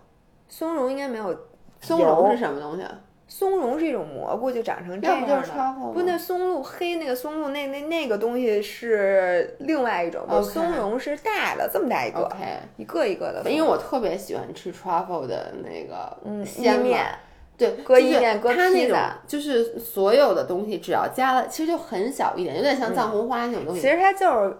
[0.48, 1.38] 松茸应该没有，
[1.82, 2.98] 松茸是什么东西啊？
[3.32, 5.26] 松茸是一种蘑菇，就长成这样的。
[5.28, 12.28] 那不就是 truffle 不，那松露黑那个松露那那那个东西是另外一种，OK 松茸是大的，这么大一个
[12.76, 13.48] 一个一个的。
[13.48, 17.06] 因为我特别喜欢吃 truffle 的那个鲜味面，
[17.56, 23.80] 对，搁就是意面搁它那种披萨就是所有的东西只要加了，其实就很小一点，有点像藏红花那种东西。
[23.80, 24.56] 其实它就是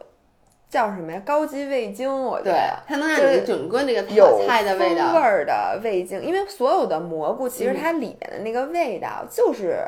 [0.70, 1.20] 叫什么呀？
[1.26, 5.18] 高级味精，我觉对得，它能让你整个那个有菜的味道味。
[5.20, 9.84] 儿的味精，因为所有的蘑菇其实嗯它里面的那个味道就是。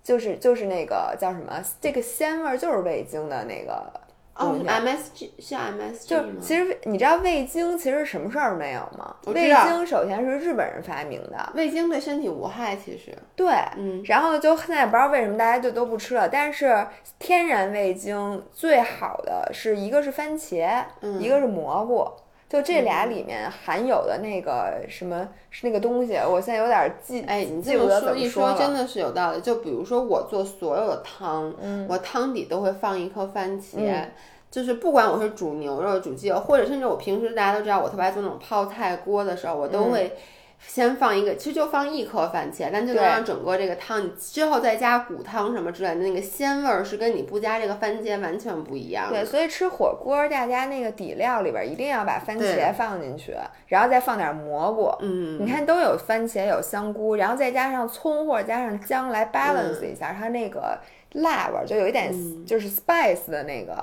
[0.00, 3.92] 就是就是那个叫什么，这个鲜味儿就是味精的那个
[4.38, 4.56] 哦。
[4.66, 6.40] ，MSG 是 MSG 就？
[6.40, 9.14] 其实你知道味精其实什么事儿没有吗？
[9.26, 13.16] 味精首先是日本人发明的，味精对身体无害，其实。
[13.36, 16.86] 对，嗯，然后就现在也不知道为什么大家就都不吃了，但是
[17.18, 22.08] 天然味精最好的是一个是番茄，嗯一个是蘑菇。
[22.48, 28.58] 就这俩里面含有的那个什么是那个东西，我现在有点记，哎，你记不得怎这么说一么说了。
[28.58, 29.40] 真的是有道理。
[29.40, 33.76] 就比如说我做所有的汤，嗯我汤底都会放一颗番茄。
[33.78, 34.10] 嗯
[34.50, 40.16] 就是不管我是煮牛肉、煮鸡肉，或者甚至我平时大家都知道我特别爱做那种泡菜锅的时候，我都会
[40.66, 49.22] 先放一个，其实就放一颗番茄，但就能让整个这个汤，你之后再加骨汤什么之类的，那个鲜味儿是跟你不加这个番茄完全不一样的。
[49.22, 53.34] 对，所以吃火锅，大家那个底料里边一定要把番茄放进去，
[53.68, 54.92] 然后再放点蘑菇。
[55.00, 59.92] 嗯，你看都有番茄，有香菇，然后再加上葱或者加上姜来 balance 嗯。
[59.92, 60.78] 一下、它那个
[61.12, 62.12] 辣味儿，就有一点
[62.44, 63.74] 就是 spice 的那个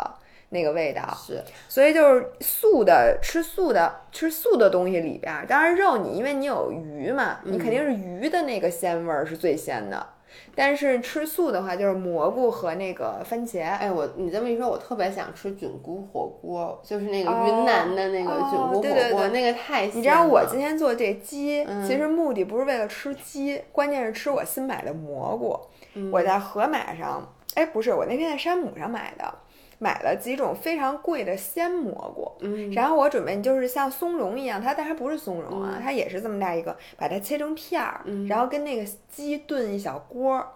[0.55, 1.01] 那个味道。
[1.15, 10.07] 是所以就是素的吃素的吃素的东西里边儿，当然肉你因为你有鱼嘛，你肯定是鱼的那个鲜味儿是最鲜的。
[10.53, 13.61] 但是吃素的话，就是蘑菇和那个番茄。
[13.63, 19.85] 哎，我你这么一说，我特别想吃菌菇火锅，就是那个哦云南的那个菌菇火锅，哦对对对那个太。
[19.87, 25.57] 你知道我今天做这鸡，嗯其实目的不是为了吃鸡，关键是吃我新买的蘑菇。
[25.93, 29.33] 嗯我在盒马上，哎，不是，我那天在山姆上买的，
[29.79, 32.31] 买了几种非常贵的鲜蘑菇。
[32.41, 40.47] 嗯，然后我准备就是像松茸一样，它但它不是松茸啊，它也是这么大一个，把它切成片儿，嗯然后跟那个鸡炖一小锅儿，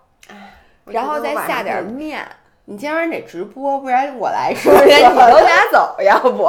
[0.86, 2.27] 然后再下点面。
[2.65, 4.69] 你今晚得直播，不然我来 吃。
[4.69, 6.47] 你都拿走，要不？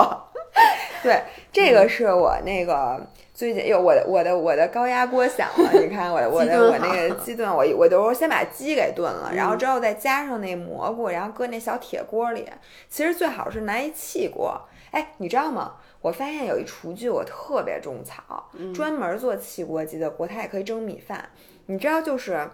[1.03, 3.01] 对，这个是我那个
[3.41, 12.47] 最近，哟，我的我的我的高压锅响了， 你看我的我的我那个鸡炖，我我都先把鸡给炖了，然后嗯之后再加上那蘑菇，然后搁那小铁锅里。
[12.91, 14.61] 其实最好是拿一气锅。
[14.91, 15.77] 哎，你知道吗？
[16.03, 21.27] 我发现有一厨具我特别种草，嗯专门做汽锅鸡的锅，它也可以蒸米饭。
[21.65, 22.47] 你知道就是。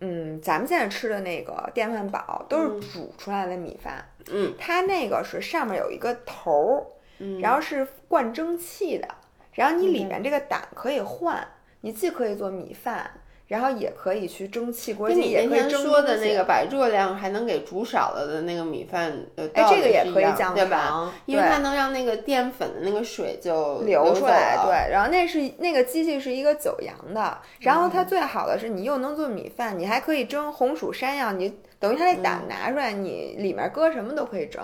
[0.00, 6.84] 嗯，咱们现在吃的那个电饭煲都是煮出来的米饭，嗯，它那个是上面有一个头儿，
[7.20, 9.08] 嗯然后是灌蒸汽的，
[9.56, 11.46] 然后你里面这个胆可以换，
[11.80, 13.10] 你既可以做米饭，
[13.48, 21.12] 然后也可以去蒸汽锅你那天也可以蒸说的那个把热量还能给煮少了的那个米饭，呃，哎，道这个也可以降对吧？
[21.26, 34.62] 因为它能让那个淀粉的那个水就流出来，对，然后那是那个机器是一个九阳的，然后它嗯最好的是你又能做米饭，你还可以蒸红薯山药，你等于它那胆嗯拿出来，你里面搁什么都可以蒸，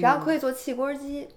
[0.00, 1.28] 然后可以做汽锅鸡。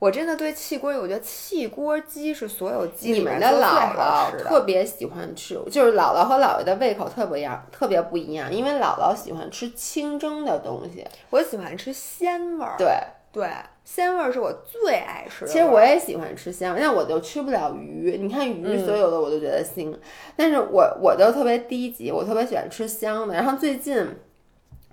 [0.00, 4.42] 我真的对汽锅，我觉得汽锅鸡是所有鸡里面的姥做最好姥。
[4.42, 8.52] 特别喜欢吃，就是姥姥和姥爷的胃口特别一样，特别不一样。
[8.52, 12.88] 因为姥姥喜欢吃清蒸的东西，我喜欢吃鲜味儿，对。
[13.32, 13.48] 对，
[13.84, 15.46] 鲜味儿是我最爱吃的。
[15.46, 18.18] 其实我也喜欢吃鲜味，但我就吃不了鱼。
[18.20, 19.96] 你看鱼，嗯所有的我都觉得腥，
[20.34, 23.34] 但是我我就特别低级，我特别喜欢吃香的。
[23.34, 24.04] 然后最近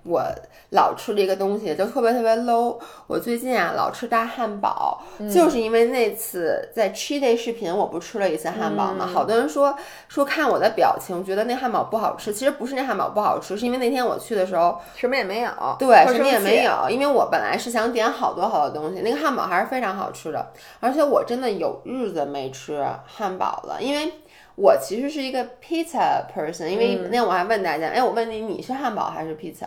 [0.04, 0.22] 我
[0.70, 2.78] 老吃的一个东西就特别特别 low。
[3.06, 9.04] 我最近啊老吃大汉堡，嗯就是因为那次在 Cheat Day 视频，我不吃了一次汉堡嘛。
[9.06, 9.76] 嗯好多人说
[10.08, 12.32] 说看我的表情，觉得那汉堡不好吃。
[12.32, 16.38] 其实不是那汉堡不好吃，是因为那天我去的时候，什么也没有，对，什么也。
[16.38, 24.12] 没有，因为我本来是想点好多好多东西，那个汉堡还是非常好吃的，而且我真的有日子没吃汉堡了，因为
[24.54, 29.66] 我其实是一个 pizza person，因为嗯那天我还问大家，哎，我问你，你是汉堡还是 pizza？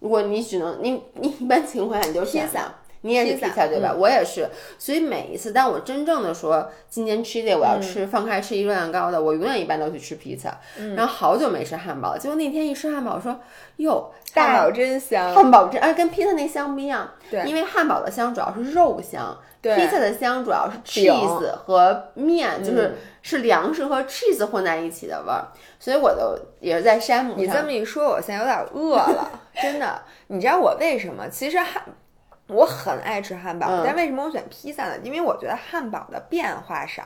[0.00, 2.66] 如果你只能你你一般情况下你就选 Pizza
[3.04, 3.90] 你也是 Pizza，pizza 对吧？
[3.92, 10.50] 嗯我也是，所以每一次当我真正的说今年 cheat day 我要吃、放开吃一热量高的，我永远一般都去吃 pizza，、
[10.96, 13.38] 然后好久没吃汉堡了，结果那天一吃汉堡，我说
[13.76, 17.08] 哟，大堡真香，汉堡真，哎，跟披萨那香不一样。
[17.30, 25.48] 对因为汉堡的香主要是肉香，对披萨的香主要是 cheese 和面，就是、嗯是粮食和 cheese 混在一起的味儿。
[25.80, 29.30] 所以我都也是在山姆你这么一说，我现在有点饿了，
[29.62, 30.02] 真的。
[30.26, 31.26] 你知道我为什么？
[31.30, 31.82] 其实汉
[32.48, 34.94] 我很爱吃汉堡，嗯但为什么我选披萨呢？
[35.02, 37.04] 因为我觉得汉堡的变化少。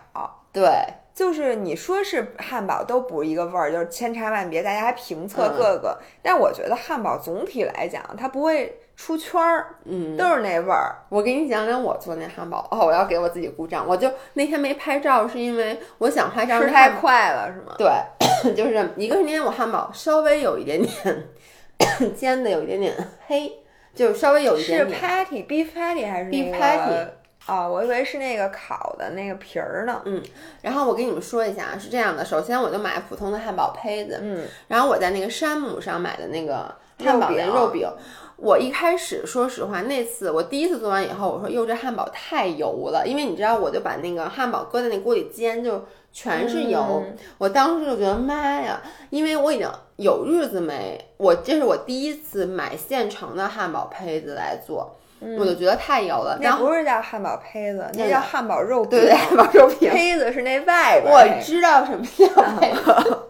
[0.52, 0.68] 对，
[1.14, 6.00] 就是你说是汉堡都不是一个味儿，就是千差万别，大家还评测嗯各个。
[6.22, 10.96] 但我觉得汉堡总体来讲，它不会出圈儿，嗯，都是那味儿。
[11.10, 13.86] 我给你讲讲我做那汉堡哦，我要给我自己鼓掌。
[13.86, 17.74] 我就那天没拍照，是因为我想拍照吃太快了是吗？
[17.78, 17.88] 对，
[18.56, 21.28] 就是一个是那天我汉堡稍微有一点点
[22.16, 22.92] 煎的有一点点
[23.26, 23.57] 黑，
[23.98, 25.04] 就稍微有一点点是。
[25.04, 27.08] patty beef patty 还是 Beef patty
[27.48, 30.00] 哦，我以为是那个烤的那个皮儿呢。
[30.04, 30.22] 嗯
[30.62, 37.92] 然后我跟你们说一下啊，是这样的，首先我就买普通的汉堡胚子，嗯，然后我在那个山姆上买的那个汉堡的肉饼肉饼。
[38.36, 47.04] 我一开始说实话，那次我第一次做完以后，我说哟这汉堡太油了，因为你知道我就把那个汉堡搁在那锅里煎，就全是油。
[47.06, 54.96] 嗯我当时就觉得妈呀，因为我已经有日子没，我这是我第一次买现成的汉堡胚子来做，
[55.38, 56.38] 我就觉得太油了。
[56.40, 58.90] 那后不是叫汉堡胚子，那那个叫汉堡肉饼。
[58.90, 61.42] 对对，汉堡肉饼，胚子是那外边儿我。
[61.42, 62.26] 知道什么叫
[62.58, 63.26] 配合，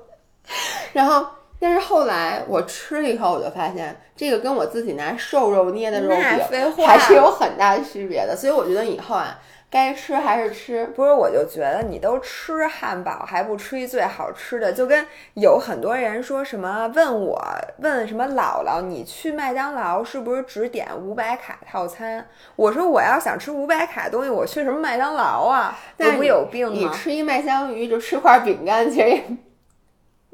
[0.93, 1.27] 然后，
[1.61, 9.39] 但是后来我吃了以后，我就发现这个跟我自己拿瘦肉捏的肉饼还是有很大区别的，所以我觉得以后啊，
[9.71, 10.87] 该吃还是吃。
[10.97, 17.39] 不是，我就觉得你都吃汉堡还不吃一最好吃的，就跟有很多人说什么问我
[17.79, 22.27] 问什么姥姥，你去麦当劳是不是只点五百卡套餐？
[22.57, 25.79] 我说我要想吃五百卡东西，我去什么麦当劳啊？
[25.99, 26.73] 那我不有病吗？
[26.75, 29.25] 你吃一麦香鱼就吃块饼干，其实也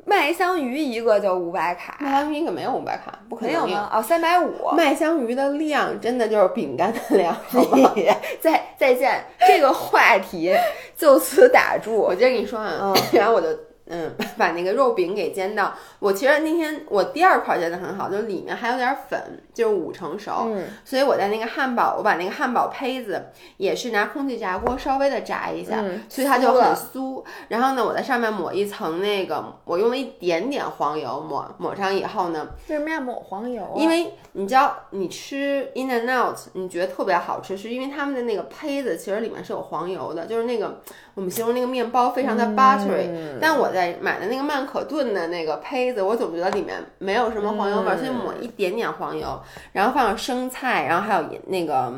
[0.07, 3.91] 麦香鱼一个就五百卡，麦香鱼可没有五百卡，不可能没有吗？
[3.93, 4.53] 哦，三百五。
[4.77, 7.95] 麦香鱼的量真的就是饼干的量， 好吗？
[8.41, 10.55] 再再见，这个话题
[10.97, 12.15] 就此打住我。
[12.15, 13.49] 接着跟你说啊， 然后我就
[13.87, 19.21] 嗯 把那个肉饼给煎到，我其实那天我第二块煎的很好，就里面还有点粉，
[19.53, 27.23] 就是五成熟，嗯所以我在那个汉堡，我把那个汉堡胚子也是拿空气炸锅稍微的炸一下，嗯所以它就很酥。
[27.49, 33.77] 然后呢，我在上面抹一层那个，我用了一点点黄油抹抹上以后呢，为什么要抹黄油啊？
[33.77, 40.81] 因为你知道，你吃 In and Out，你觉得特别好吃，是因为他们的那个胚子其实里面是有黄油的，就是那个
[41.15, 43.39] 我们形容那个面包非常的 buttery、嗯。
[43.41, 49.41] 但我在买的那个曼可顿的那个胚子，我总觉得里面没有什么黄油味儿，所以抹一点点黄油，
[49.73, 51.93] 然后放上生菜，然后还有那个。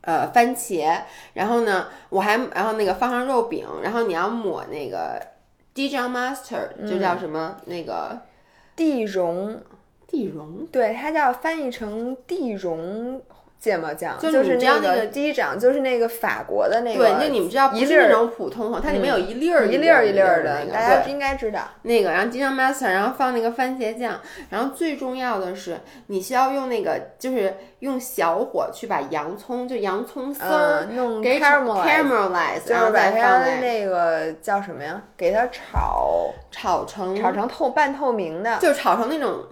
[0.00, 1.02] 呃，番茄，
[1.34, 5.20] 然后呢，我还然后那个放上肉饼，然后你要抹那个
[5.74, 8.18] Dijon Master，、嗯就叫什么、那个
[8.74, 9.60] 地蓉，
[10.06, 13.20] 地蓉，对，它叫翻译成地蓉
[13.60, 21.62] 芥末酱，就就是你要那个个第一掌，就是那个法国的那个，对，就你们知道不一粒儿是那种普通红，它里面有一粒儿一粒儿一粒儿的，大家应该知道。
[21.82, 35.02] 那个，然后 Dijon Master，然后放那个番茄酱，然后最重要的是，你需要用那个，就是用小火去把洋葱，就洋葱丝儿嗯，弄给 caramelize，caramelize，就是然后再把它那个叫什么呀？
[35.16, 39.44] 给它炒炒成炒成透半透明的，就炒成那种，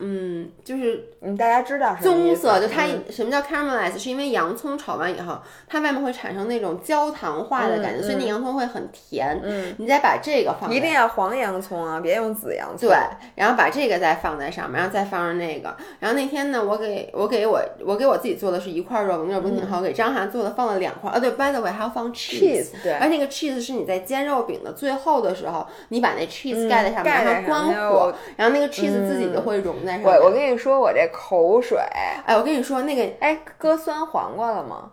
[0.00, 9.38] 嗯，就是嗯，大家知道棕色，就它嗯什么叫 caramelize，是因为洋葱炒完以后，它外面会产生那种焦糖化的感觉，嗯所以那洋葱会很甜。
[9.42, 12.88] 嗯，你再把这个放一定要黄洋葱啊，别用紫洋葱。
[12.88, 12.96] 对，
[13.34, 15.76] 然后把这个再放在上面，然后再放上那个。
[15.98, 19.78] 然后那天呢，我给我给我我给我自己做的是一块肉那，肉饼挺好。
[19.78, 21.10] 我给张涵做的放了两块。
[21.10, 22.68] 啊，对，by the way 还要放 cheese。
[22.82, 30.20] 对，而那个 cheese 是你在煎肉饼的最后的时候，你把那 cheese 盖在上面，盖在让它关火，然后那个 cheese 自己就会融在上面。
[30.20, 31.78] 我我跟你说，我这口水，
[32.26, 34.90] 哎，我跟你说那个，哎，搁酸黄瓜了吗？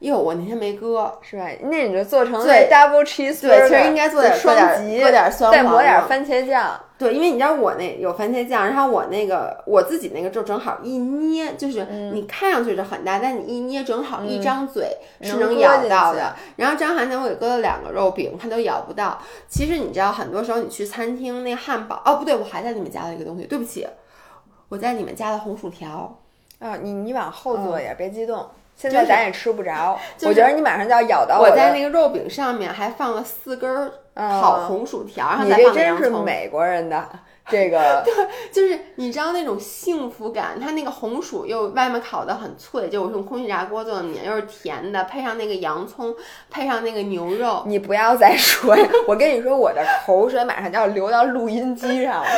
[0.00, 1.16] 哟，我那天没搁。
[1.22, 1.46] 是吧？
[1.62, 6.78] 那你就做成对那 double cheese，对，其实应该做点双搁点级，搁点酸再黄瓜抹点番茄酱。
[6.98, 14.88] 对，因为你知道我那有番茄酱，然后我那个我自己那个就正好一捏，就是你看上去是很大，但你一捏正好一张嘴
[15.20, 16.34] 是能咬到的。
[16.56, 19.18] 然后张涵呢，我给搁了两个肉饼，他都咬不到。
[19.48, 23.86] 其实你知道，很多时候你去餐厅那汉堡，哦不对，我还在里面加了一个东西，对不起，
[24.72, 26.10] 我在里面加了红薯条。
[26.58, 28.46] 啊，你你往后坐一点，别激动。
[28.74, 36.08] 现在咱也吃不着， 就是我觉得你马上就要咬到我我在那个肉饼上面还放了四根儿烤红薯条，然后你再这真是。
[36.08, 37.06] 美国人的
[37.52, 38.12] 这个 对，
[38.50, 46.16] 就是你知道那种幸福感，它那个红薯又外面烤的很脆，就我用空气炸锅做的面，又是甜的，配上那个洋葱，
[46.50, 52.28] 配上那个牛肉，你不要再说呀，我跟你说，我的口水马上就要流到录音机上了，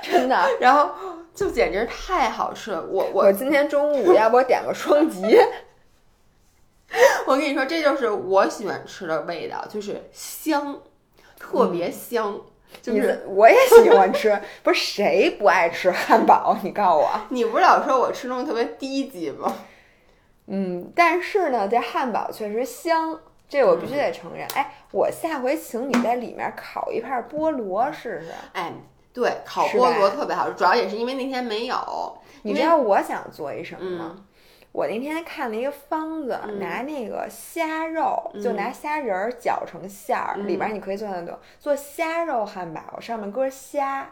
[0.00, 0.48] 真的。
[0.60, 0.90] 然后
[1.34, 2.86] 就简直太好吃了。
[2.88, 5.36] 我我我今天中午要不我点个双极？
[7.26, 10.78] 我跟你说，这就是我喜欢吃的味道，就是香，
[11.38, 12.38] 特别香，
[12.80, 13.24] 就是。
[13.26, 16.56] 我也喜欢吃，不是谁不爱吃汉堡？
[16.62, 17.10] 你告诉我。
[17.30, 19.52] 你不是老说我吃东西特别低级吗？
[20.46, 23.18] 嗯，但是呢，这汉堡确实香，
[23.48, 24.46] 这我必须得承认。
[24.54, 28.28] 哎，我下回请你在里面烤一片菠萝试试。
[28.52, 28.72] 哎，
[29.12, 32.18] 对，烤菠萝特别好吃，主要也是因为那天没有。
[32.42, 34.16] 你知道我想做一什么吗？
[34.16, 34.24] 嗯
[34.72, 36.58] 我那天看了一个方子，嗯。
[36.58, 38.56] 拿那个虾肉，就嗯。
[38.56, 44.10] 拿虾仁儿搅成馅儿，里嗯边儿你可以做那种做虾肉汉堡，上面搁虾，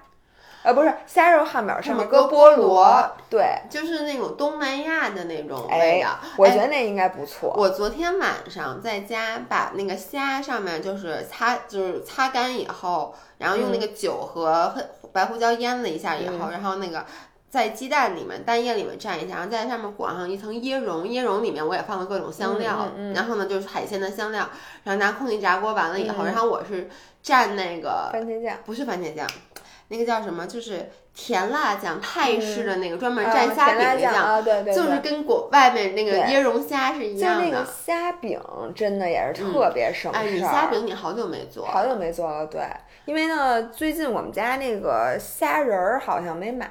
[0.63, 6.11] 呃，不是虾肉汉堡上面搁菠菠萝，对，就是那种东南亚的那种哎味道。
[6.37, 7.55] 我哎觉得那应该不错。
[7.57, 13.81] 我昨天晚上在家把那个虾上面就是擦，就是擦干以后，然后用那嗯。
[13.81, 14.83] 个酒和黑
[15.13, 17.05] 白胡椒腌了一下以后，然后那个
[17.51, 24.49] 在鸡蛋里面蛋液里面蘸一下，然后在上面裹上一层椰蓉，椰蓉里面我也放了各种香料，嗯嗯嗯然后呢就是海鲜的香料，
[24.85, 26.89] 然后拿空气炸锅完了以后，嗯然后我是
[27.25, 29.27] 蘸那个番茄酱，不是番茄酱，
[29.89, 30.47] 那个叫什么？
[30.47, 34.13] 就是甜辣酱，泰式的那个专门啊蘸虾饼的酱。
[34.13, 37.67] 酱啊，对对，就是跟裹外面那个椰蓉虾是一就那个样的。
[37.67, 38.41] 虾饼，
[38.77, 40.23] 真的也是特别省事儿。
[40.23, 42.63] 哎，你虾饼你好久没做，好久没做了，对，
[43.07, 46.71] 因为呢，最近我们家那个虾仁儿好像没买。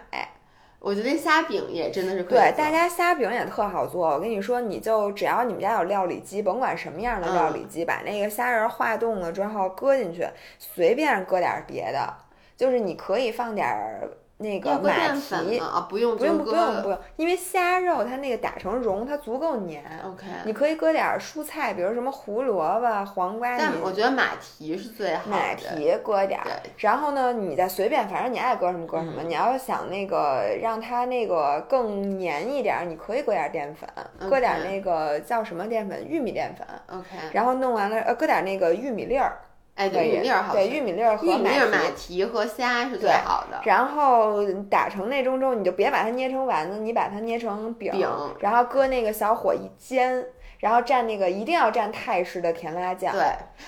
[0.80, 4.08] 我觉得虾饼也真的是可以对，大家虾饼也特好做。
[4.08, 10.26] 我跟你说，你就只要你们家有料理机，甭管什么样的料理机，把那个虾仁儿化冻了之后搁进去，
[10.58, 12.14] 随便搁点儿别的，
[12.56, 14.10] 就是你可以放点儿
[14.42, 19.84] 那个马蹄？，啊，不用，不用不用不用，因为虾肉它那个打成蓉，它足够粘。
[20.06, 20.26] OK。
[20.46, 25.32] 你可以搁点儿蔬菜，比如什么胡萝卜、黄瓜，你但我觉得马蹄是最好的。
[25.32, 29.22] 马蹄搁点儿，然后呢，你再随便，反正你爱搁什么搁什么。
[29.22, 33.90] 嗯你要是想那个让它那个更粘一点儿，你可以搁点儿淀粉，
[34.30, 36.08] 搁点那个叫什么淀粉？
[36.08, 36.66] 玉米淀粉。
[36.98, 37.06] OK。
[37.34, 39.38] 然后弄完了，呃，搁点儿那个玉米粒儿，
[39.80, 40.60] 哎，对，玉米粒儿好吃。
[40.60, 42.26] 对，玉米粒儿和玉米粒儿、马马蹄。
[42.26, 43.62] 和虾是最好的。
[43.64, 48.10] 然后打成那种之后，你就别把它捏成丸子，你把它捏成饼，饼
[48.40, 50.26] 然后搁那个小火一煎，
[50.60, 53.14] 然后蘸那个一定要蘸泰式的甜辣酱。
[53.14, 53.22] 对，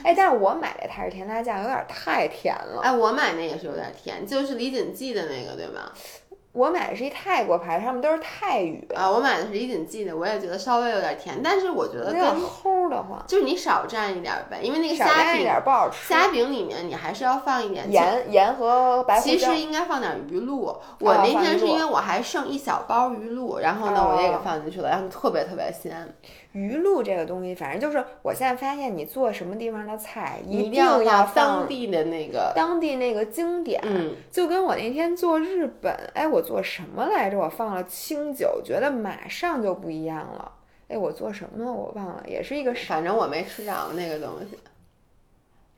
[0.03, 2.81] 哎，但是我买的泰式甜辣酱有点太甜了。
[2.83, 5.91] 哎，我买那也是有点甜，就是李锦记的那个，对吗？
[6.53, 12.80] 我买的是一泰国牌，上面都是泰语，啊，我买的是李锦记的，我也觉得稍微有点甜，但是我觉得跟齁
[13.27, 16.13] 就是你少蘸一点儿呗，因为那个少虾饼蘸一点不好吃。
[16.13, 26.07] 虾饼里面你还是要放一点盐盐和白胡椒其实应该放点鱼露，我那天是因为我还剩一小包鱼露，然后呢，哦我也给放进去了，然后特别特别鲜。
[26.53, 33.81] 鱼露这个东西，反正就是我现在发现，你做什么地方的菜，一定要要放当地的那个，当地那个经典。
[33.85, 37.39] 嗯，就跟我那天做日本，哎，我做什么来着？
[37.39, 40.51] 我放了清酒，觉得马上就不一样了。
[40.91, 44.59] 哎，我做什么我忘了，也是一个反正我没吃着那个东西。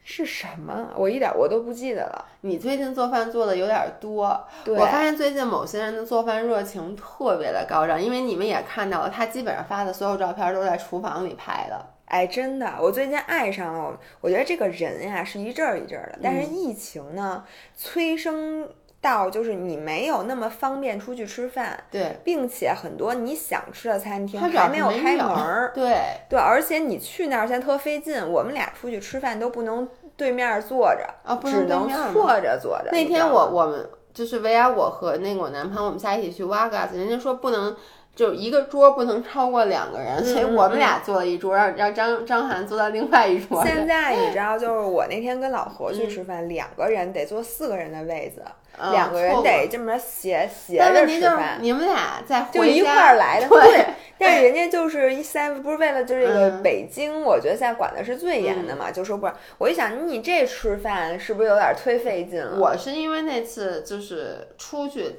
[0.06, 0.90] 是什么？
[0.98, 2.26] 我一点我都不记得了。
[2.42, 11.86] 你最近做饭做的有点多，对我发现最近某些人的做饭热情特别的高涨，因为你们也看到了，他基本上发的所有照片都在厨房里拍的。
[12.06, 13.98] 哎，真的，我最近爱上了我。
[14.20, 18.68] 我觉得这个人呀是一阵儿一阵儿的，但是疫情呢，催生
[19.04, 25.98] 到就是你没有那么方便出去吃饭，对，并且很多你想吃的餐厅还没有开门儿，对，
[26.30, 32.90] 对，而且你去那儿现在特费劲，我们俩出去吃饭都不能对面坐着，啊，不只能能对面吗错着坐着。
[32.92, 37.76] 那天我我们就是维亚我和那个我男朋友，我们仨一起去瓦嘎斯，人家说不能。
[38.16, 43.66] 就一个桌不能超过两个人，所以嗯我们俩坐了一桌，让让张张涵坐在另外一桌。
[43.66, 48.44] 现 在你知道，就是我那天跟老何去吃饭，两个人得坐四个人的位子，
[48.78, 51.58] 嗯两个人得这么斜斜着吃饭。
[51.60, 53.86] 你们俩在就一块儿来的，对，
[54.20, 62.60] 但是人家就是一三，不是为了就这个嗯北京，我觉得现在管的是最严的嘛，就说不是，我一想你这吃饭是不是有点忒费劲了？
[62.60, 65.16] 我是因为那次就是出去，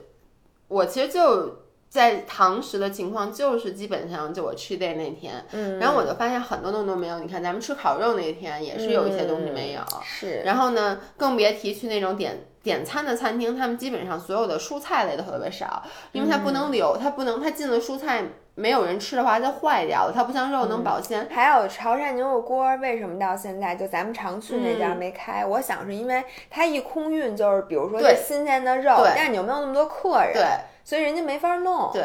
[0.69, 1.64] 我其实就
[1.95, 7.21] 在堂食的情况，就是基本上就我去 day 那天，嗯，然后我就发现很多东西都没有。
[7.21, 18.25] 你看咱们吃烤肉那天也是有一些东西没有，嗯是，然后呢，更别提去那种点点餐的餐厅，他们基本上所有的蔬菜类都特别少，因为它不嗯能留，它不能它进了蔬菜
[18.57, 21.29] 没有人吃的话，它就坏掉了，它不像肉嗯能保鲜。
[21.31, 25.47] 还有潮汕牛肉锅，为什么到现在就咱们常去那家没开？
[25.47, 30.45] 我想是因为它一空运就是，比如说对新鲜的肉，但是你又没有那么多客人，对
[30.85, 31.91] 所以人家没法弄。
[31.93, 32.05] 对，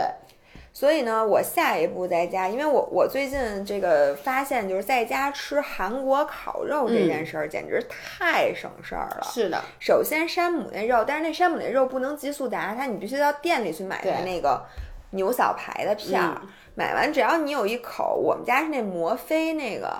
[0.73, 9.23] 所以呢，我下一步在家，因为我我最近这个发现，就是在家吃韩国烤肉这件事儿，简直太省事儿了。
[9.23, 14.65] 是的，首先山姆那肉，但是那山姆那肉不能急速达，它你必须到店里去买它那个
[15.11, 16.41] 牛小排的片儿。
[16.75, 19.91] 买完只要你有一口，我们家是那摩飞那个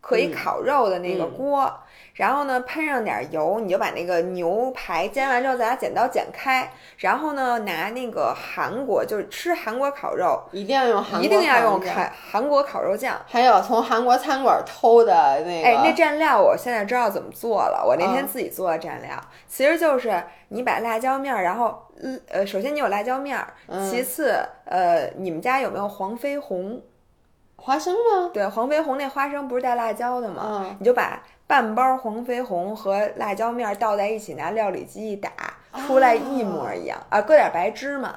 [0.00, 1.72] 可以烤肉的那个锅，
[2.16, 13.16] 然后呢喷上点油，你就把那个牛排煎完之后，再拿剪刀剪开，然后呢拿那个韩国就是吃韩国烤肉，一定要用韩国一定要用韩韩国烤肉酱。
[13.26, 17.84] 还有从韩国餐馆偷的那个，哎，那蘸料我现在知道怎么做了。
[17.86, 26.80] 我那天嗯自己做的蘸料，其实就是你把辣椒面儿，然后嗯呃，首先你有辣椒面儿，嗯其次呃，你们家有没有黄飞鸿？
[27.58, 28.30] 花生吗？
[28.32, 30.62] 对，黄飞鸿那花生不是带辣椒的吗？
[30.64, 35.30] 嗯你就把半包黄飞鸿和辣椒面儿倒在一起，拿料理机一打，
[35.86, 37.20] 出来一模一样、啊！
[37.20, 38.14] 搁点白芝麻。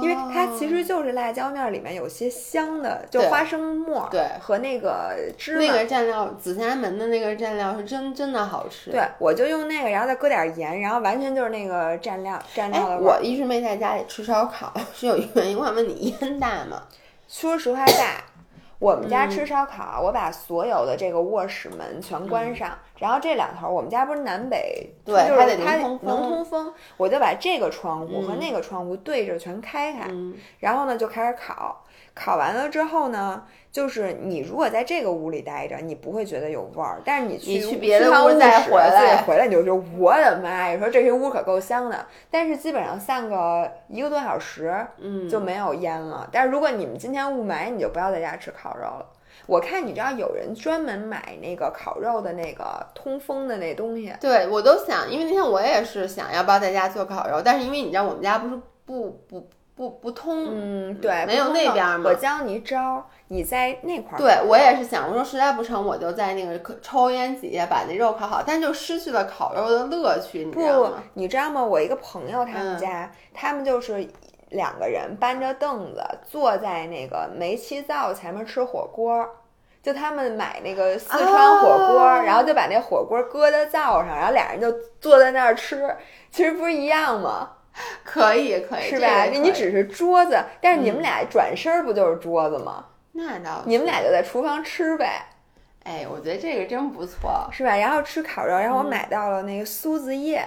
[0.00, 5.60] 因为它其实就是辣椒面儿里面有些香的，就花生末对和那个芝麻。
[5.60, 8.90] 那个蘸料，紫霞门的那个蘸料是真真的好吃。
[8.90, 13.18] 对，我就用那个，然后再搁点盐，然后完全就是那个蘸料蘸哎料的，味儿。
[13.18, 15.58] 我一直没在家里吃烧烤， 是有原因。
[15.58, 16.84] 我想问你，烟大吗？
[17.28, 18.24] 说实话大，
[18.78, 26.08] 我们嗯家吃烧烤，我把所有的这个卧室门全关上，然后这两头我们家不是南北，嗯对就是它得能它通风。
[26.08, 28.38] 能通风，我就把这个窗户和嗯。
[28.38, 31.82] 那个窗户对着全开开，嗯，然后呢就开始烤。
[32.16, 42.06] 烤完了之后呢，就是你如果在这个屋里待着，你不会觉得有味儿，但是你去别的屋再回来回来你就说我的妈呀，说这些屋可够香的。
[42.30, 46.26] 但是基本上散个一个多小时，嗯就没有烟了。
[46.32, 49.06] 但是如果你们今天雾霾，你就不要在家吃烤肉了。
[49.46, 59.46] 我看你知道有人专门买那个烤肉的那个通风的那东西，对我都想，因为那天我也是想要不要在家做烤肉，但是因为你知道我们家不是不不
[59.76, 71.62] 不不通，嗯，对，没有那边儿嘛我教你一招儿，你在那块儿对我也是想，我说实在不成，我就在那个可抽烟几下把那肉烤好，但就失去了烤肉的乐趣，你知道不吗？，你知道吗？
[71.62, 74.08] 我一个朋友他们嗯家，他们就是
[74.48, 79.28] 两个人搬着凳子坐在那个煤气灶前面吃火锅。
[79.82, 84.66] 就他们买那个四川火锅，哦然后就把那火锅搁在灶上，然后俩人就
[85.00, 85.94] 坐在那儿吃，
[86.32, 87.50] 其实不是一样吗？
[88.04, 89.26] 可以可以，是吧？
[89.26, 92.84] 这个可以你只是桌子，但是你们嗯俩转身儿不就是桌子吗？
[93.12, 95.22] 那倒是你们俩就在厨房吃呗，
[95.84, 97.76] 哎，我觉得这个真不错，是吧？
[97.76, 100.44] 然后吃烤肉，然后我买到了那个苏子叶，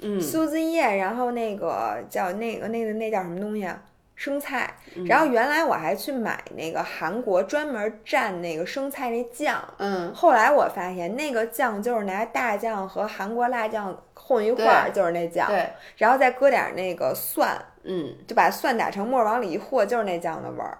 [0.00, 3.80] 嗯，苏子叶，然后那个叫那个那个那叫什么东西啊？
[4.14, 4.68] 生菜。
[4.96, 13.96] 嗯然后原来我还去买那个韩国专门蘸那个生菜那酱，嗯，后来我发现那个酱就是拿大酱和韩国辣酱
[14.30, 20.78] 混一块儿，就是那酱，对，然后再搁点那个蒜，嗯，就把蒜打成沫儿往里一和，就是那酱的味儿。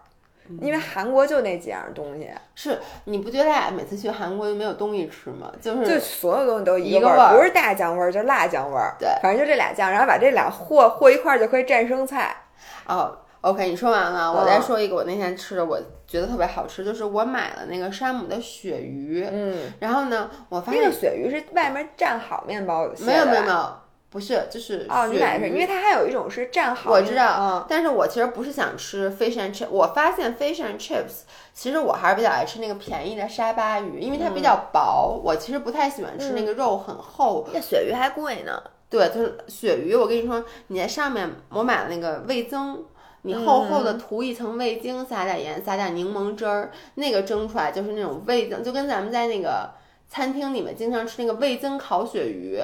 [0.61, 5.51] 因为韩国就那几样东西，是你不觉得俩每次去韩国就没有东西吃吗？
[5.61, 7.36] 就是就所有东西都一个个味味儿。
[7.36, 9.09] 不是大酱味儿就是辣酱味儿，对。
[9.22, 12.36] 反正就这俩酱，然后把这俩和和一块儿就可以蘸生菜。
[12.86, 23.74] 哦，OK，你说完了，我再嗯说一个我那天吃的，我觉得特别好吃，就是我买了那个山姆的鳕鱼，嗯，然后呢，我发现那个鳕鱼是外面蘸好面包的没有没有没有，
[24.11, 31.22] 不是，就是哦，你买的是，因为它还有一种是蘸好，我知道，嗯但是我其实不是想吃 fish and chips，我发现 fish and chips，
[31.55, 37.49] 其实我还是比较爱吃那个便宜的沙巴鱼，因为它比较薄，我其实不太喜欢吃那个肉很厚。
[37.53, 38.61] 那鳕鱼还贵呢。
[38.91, 42.84] 对，就是鳕鱼，我跟你说，你在上面我买了那个味增。
[43.22, 49.70] 你厚厚的涂一层味精，撒点盐，撒点柠檬汁儿，那个蒸出来就是那种味增，就跟咱们在那个
[50.08, 52.58] 餐厅里面经常吃那个味增烤鳕鱼，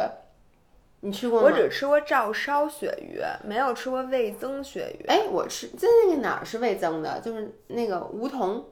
[1.01, 1.47] 你吃过吗？
[1.47, 5.05] 我只吃过照烧鳕鱼，没有吃过味增鳕鱼。
[5.09, 8.65] 哎，我吃在那个哪儿是味增的，就是那个梧桐，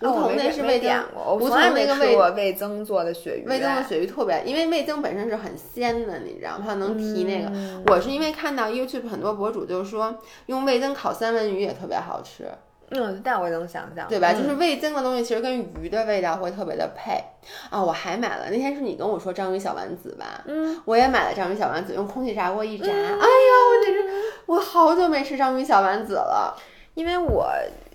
[0.00, 3.44] 梧桐那是没味增，点过，我从来没吃过味增做的鳕鱼。
[3.46, 6.64] 味增的鳕鱼特别，因为味增本身是很鲜的，你知道吗？
[6.66, 7.48] 它能提那个。
[7.50, 10.16] 嗯我是因为看到 YouTube 很多博主就是说
[10.46, 12.50] 用味增烤三文鱼也特别好吃，
[12.90, 14.32] 嗯，但我能想象，对吧？
[14.32, 17.22] 嗯就是味增的东西其实跟鱼的味道会特别的配
[17.70, 17.80] 啊。
[17.82, 20.42] 我还买了，那天是你跟我说章鱼小丸子吧？
[20.46, 24.08] 嗯，我也买了章鱼小丸子，用空气炸锅一炸，哎呀，我简直
[24.46, 26.56] 我好久没吃章鱼小丸子了。
[26.94, 27.50] 因为我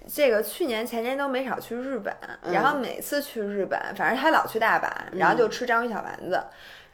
[0.07, 6.41] 这个去年前年都没少去日本，嗯然后每次去日本，反正他老去大阪，然后就吃章鱼小丸子。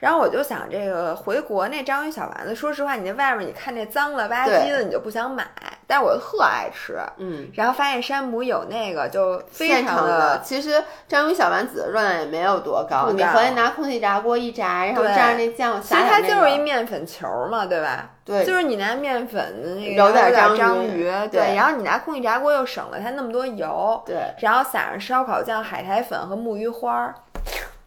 [0.04, 5.46] 然后我就想，这个回国那章鱼小丸子，说实话，你那外面你看那脏了吧唧的，你就不想买。
[5.88, 7.48] 但我特爱吃，嗯。
[7.54, 18.10] 然后发现山姆有那个，就非常的其实章鱼小丸子的热量也没有多高，你回来拿空气炸锅一炸，然后蘸上那酱，其实它撒点那个就是一面粉球嘛，对吧？
[18.26, 27.16] 对就是你拿面粉的那个揉点点章章鱼对对，然后你拿空气炸锅又省了它那么多油，对，然后撒上烧烤酱、海苔粉和木鱼花儿。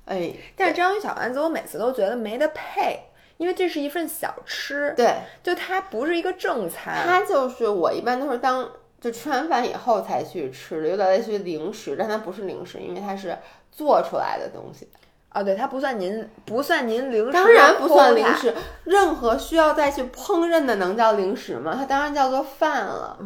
[0.06, 2.98] 哎，但是章鱼小丸子我每次都觉得没得配，
[3.36, 7.06] 因为这是一份小吃，对，就它不是一个正餐。
[7.06, 13.36] 它就是我一般都是当就吃完饭以后才去吃的，有点类似于零食，但它不是零食，因为它是
[13.70, 14.88] 做出来的东西，
[15.34, 18.24] 哦，对，它不算您不算您零食，当然不算零。
[18.36, 18.54] 食。
[18.84, 21.74] 任何需要再去烹饪的能叫零食吗？
[21.76, 23.18] 它当然叫做饭了。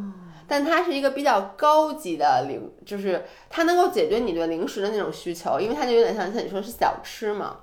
[0.51, 7.59] 但它是一个比较高级的零，就是它能够解决你对零食的那种需求，因为它就有点像像你说是小吃嘛，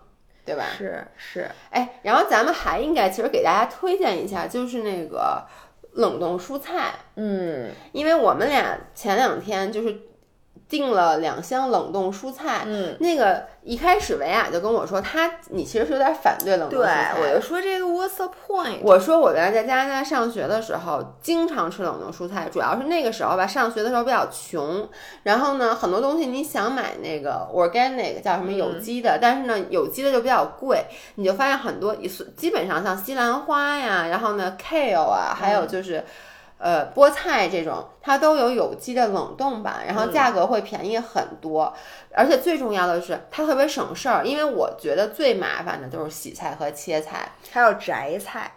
[0.46, 0.64] 对吧？
[0.78, 5.46] 是是，哎，然后咱们还应该其实给大家推荐一下，就是那个
[5.96, 9.94] 冷冻蔬菜，嗯因为我们俩前两天就是
[10.70, 12.63] 订了两箱冷冻蔬菜。
[12.65, 18.80] 嗯，那个一开始维亚就跟我说，他你其实是有点反对冷冻蔬菜，，我就说这个 What's the point？
[18.82, 24.88] 我说我原来在加拿大上学的时候，经常吃冷冻蔬菜，主要是那个时候吧，上学的时候比较穷，
[25.24, 31.95] 然后呢，很多东西你想买那个 organic 叫什么有机的，但是呢，有机的就比较贵，你就发现很多，
[32.36, 36.03] 基本上像西兰花呀，然后呢 kale 啊，还有就是。
[36.58, 41.74] 呃，菠菜这种它都有有机的冷冻版，然后价格会便宜很多，
[42.14, 47.32] 而且最重要的是它特别省事儿，因为我觉得最麻烦的就是洗菜和切菜。
[47.51, 48.51] 还有摘菜，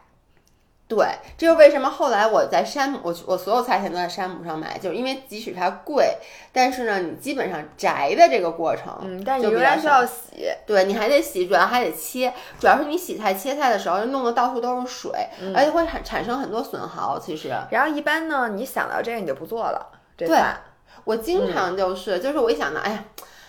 [0.90, 1.06] 对，
[1.38, 6.16] 这就是为什么后来我在山姆，我我所有菜钱都在山姆上买，就是因为即使它贵，
[6.52, 17.16] 但是呢，你基本上摘的这个过程，嗯，但你仍然需要洗，对你还得洗，主要还得切，主要是你洗菜切菜的时候弄得到处都是水，嗯而且会产产生很多损耗。
[17.20, 20.60] 其实然后一般呢，你想到这个你就不做了，这对饭。
[21.04, 23.04] 我经常就是，就是我一想到，哎呀，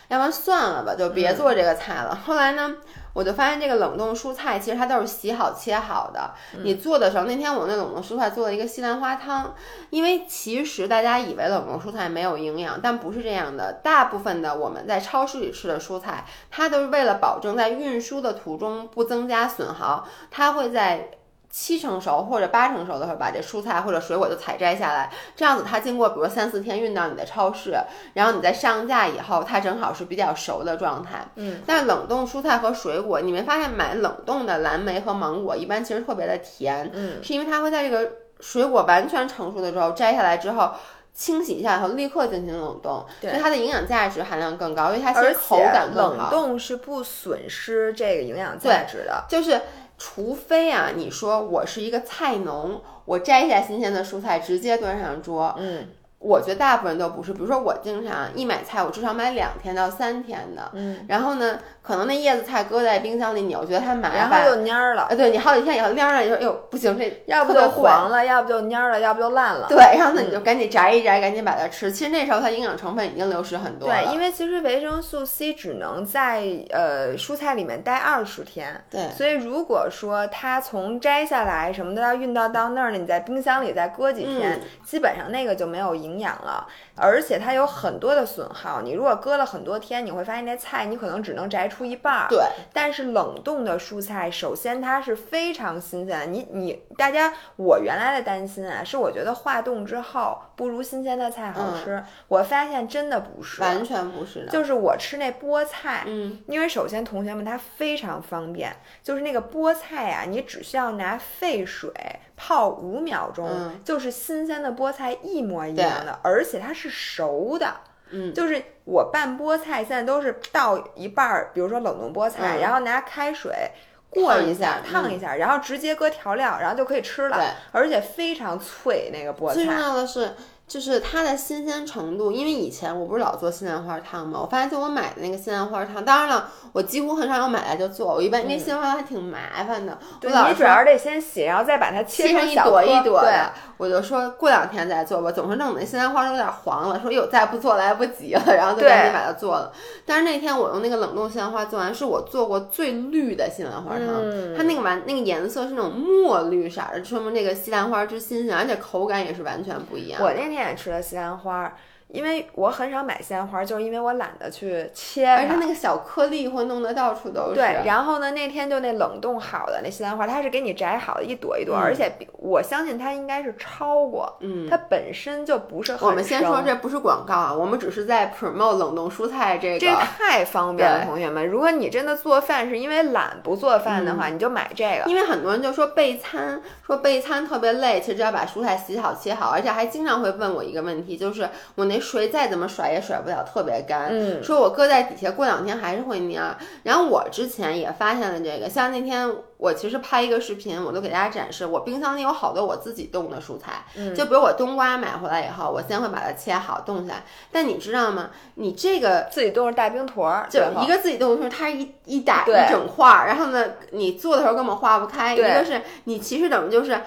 [0.10, 2.16] 要不然算了吧，就嗯别做这个菜了。
[2.24, 2.76] 后来呢，
[3.14, 6.32] 我就发现这个冷冻蔬菜其实它都是洗好切好的。
[6.56, 9.54] 嗯你做的时候，那天我那冷冻蔬菜做了一个西兰花汤，
[9.90, 13.80] 因为其实大家以为冷冻蔬菜没有营养，但不是这样的。
[13.84, 21.12] 大部分的我们在超市里吃的蔬菜，它都是为了保证在运输的途中不增加损耗，它会在。
[21.52, 27.76] 七成熟或者八成熟的时候，把这蔬菜或者水果就采摘下来，这样子它经过比如三四天运到你的超市，
[28.14, 31.28] 然后你再上架以后，它正好是比较熟的状态。
[31.36, 40.72] 嗯，但冷冻蔬菜和水果，你没发现买冷冻的蓝莓和芒果一般其实特别的甜，嗯，是因为它会在这个水果完全成熟的时候摘下来之后。
[41.14, 46.18] 清洗一下以后立刻进行冷冻，所以它的营养价值含量更高，因为它其而实口且感更好。
[46.18, 49.26] 冷冻是不损失这个营养价值的。
[49.28, 49.60] 就是
[50.04, 55.90] 除非啊，你说我是一个菜农，我摘下新鲜的蔬菜直接端上桌，嗯，
[56.22, 60.70] 我觉得大部分人都不是，比如说我经常一买菜，我至少买两天到三天的。
[60.74, 65.04] 嗯，然后呢，可能那叶子菜搁在冰箱里，你又觉得它麻烦，然后就蔫儿了。
[65.04, 69.66] 啊，对你好几天以后蔫了，你说哎呦不行，这 要不就黄了，要不就蔫儿了，要不就烂了。
[69.68, 71.92] 对，然后呢你就赶紧摘一摘，赶紧把它吃。
[71.92, 73.96] 其实那时候它营养成分已经流失很多了。
[73.96, 78.80] 对，因为其实维生素 C 只能在呃蔬菜里面待二十天。
[78.92, 86.68] 对，所以如果说它从摘下来什么都要运到到那儿呢，你在冰箱里再搁几天，嗯基本上那个就没有营养了。
[86.96, 92.28] 而且它有很多的损耗，你如果搁了很多天，你会发现那菜你可能只能摘出一半儿。
[92.30, 96.26] 对，但是冷冻的蔬菜，首先它是非常新鲜的。
[96.26, 102.04] 你你大家，我原来的担心啊，是我觉得化冻之后不如新鲜的菜好吃。
[102.28, 104.52] 我发现真的不是，完全不是的。
[104.52, 111.92] 就是我吃那菠菜，嗯，因为首先同学们它非常方便，就是那个菠菜啊，你只需要拿沸水
[112.36, 117.74] 泡五秒钟，嗯就是新鲜的菠菜一模一样的，而且它是熟的。
[118.14, 123.72] 嗯，就是我拌菠菜现在都是倒一半儿，比如说冷冻菠菜，嗯然后拿开水
[124.10, 129.80] 过一下，烫一下然后直接搁调料，然后就可以吃了对，而且非常脆那个菠菜最重菜。
[129.80, 130.36] 要的是，
[130.72, 132.32] 就是它的新鲜程度。
[132.32, 138.16] 因为以前我不是老做西兰花汤嘛，我发现就我买的那个西兰花汤，当然了，我几乎很少有买来就做。
[138.16, 145.30] 我一般因为西兰花还挺麻烦的，我对你主要是得先洗，然后再把它切成一朵一朵的，我就说过两天再做吧。
[145.30, 149.74] 总是弄得西兰花都有点黄了，说哟再不做来不及了，然后就赶紧把它做了。
[150.06, 160.22] 但是那天我用那个冷冻西兰花做完，是我做过最绿的西兰花汤，嗯它那个完那个颜色是那种墨绿色的，说明那个西兰花之新鲜，而且口感也是完全不一样。
[160.22, 161.74] 我那天也吃的西兰花，
[162.08, 165.28] 因为我很少买西兰花，就是因为我懒得去切。
[165.28, 167.56] 而且那个小颗粒会弄得到处都是。
[167.56, 179.80] 对，然后呢，那天就那冷冻好的那西兰花，它是给你摘好的一朵一朵，嗯而且比我相信它应该是超过，嗯它本身就不是很我们先说这不是广告啊，我们只是在 promote 冷冻蔬菜这个。
[179.80, 181.48] 这太方便了，同学们。
[181.48, 185.10] 如果你真的做饭是因为懒不做饭的话，你就买这个。
[185.10, 196.58] 因为很多人就说备餐，说备餐特别累，其实只要把蔬菜洗好切好，而且还经常会问我一个问题，就是我那水再怎么甩也甩不了特别干，嗯说我搁在底下过两天还是会蔫儿。
[196.84, 199.30] 然后我之前也发现了这个，像那天
[199.62, 208.32] 我其实拍一个视频，我都给大家展示，我冰箱里有好多我自己冻的蔬菜，嗯就比如我冬瓜买回来以后，我先会把它切好冻起来，但你知道吗？
[208.56, 215.36] 你这个自己冻的大冰坨儿，就一个自己冻的时候，它是一一打一整块儿，然后呢，你做的时候根本化不开。
[215.36, 217.00] 一个是你其实等于就是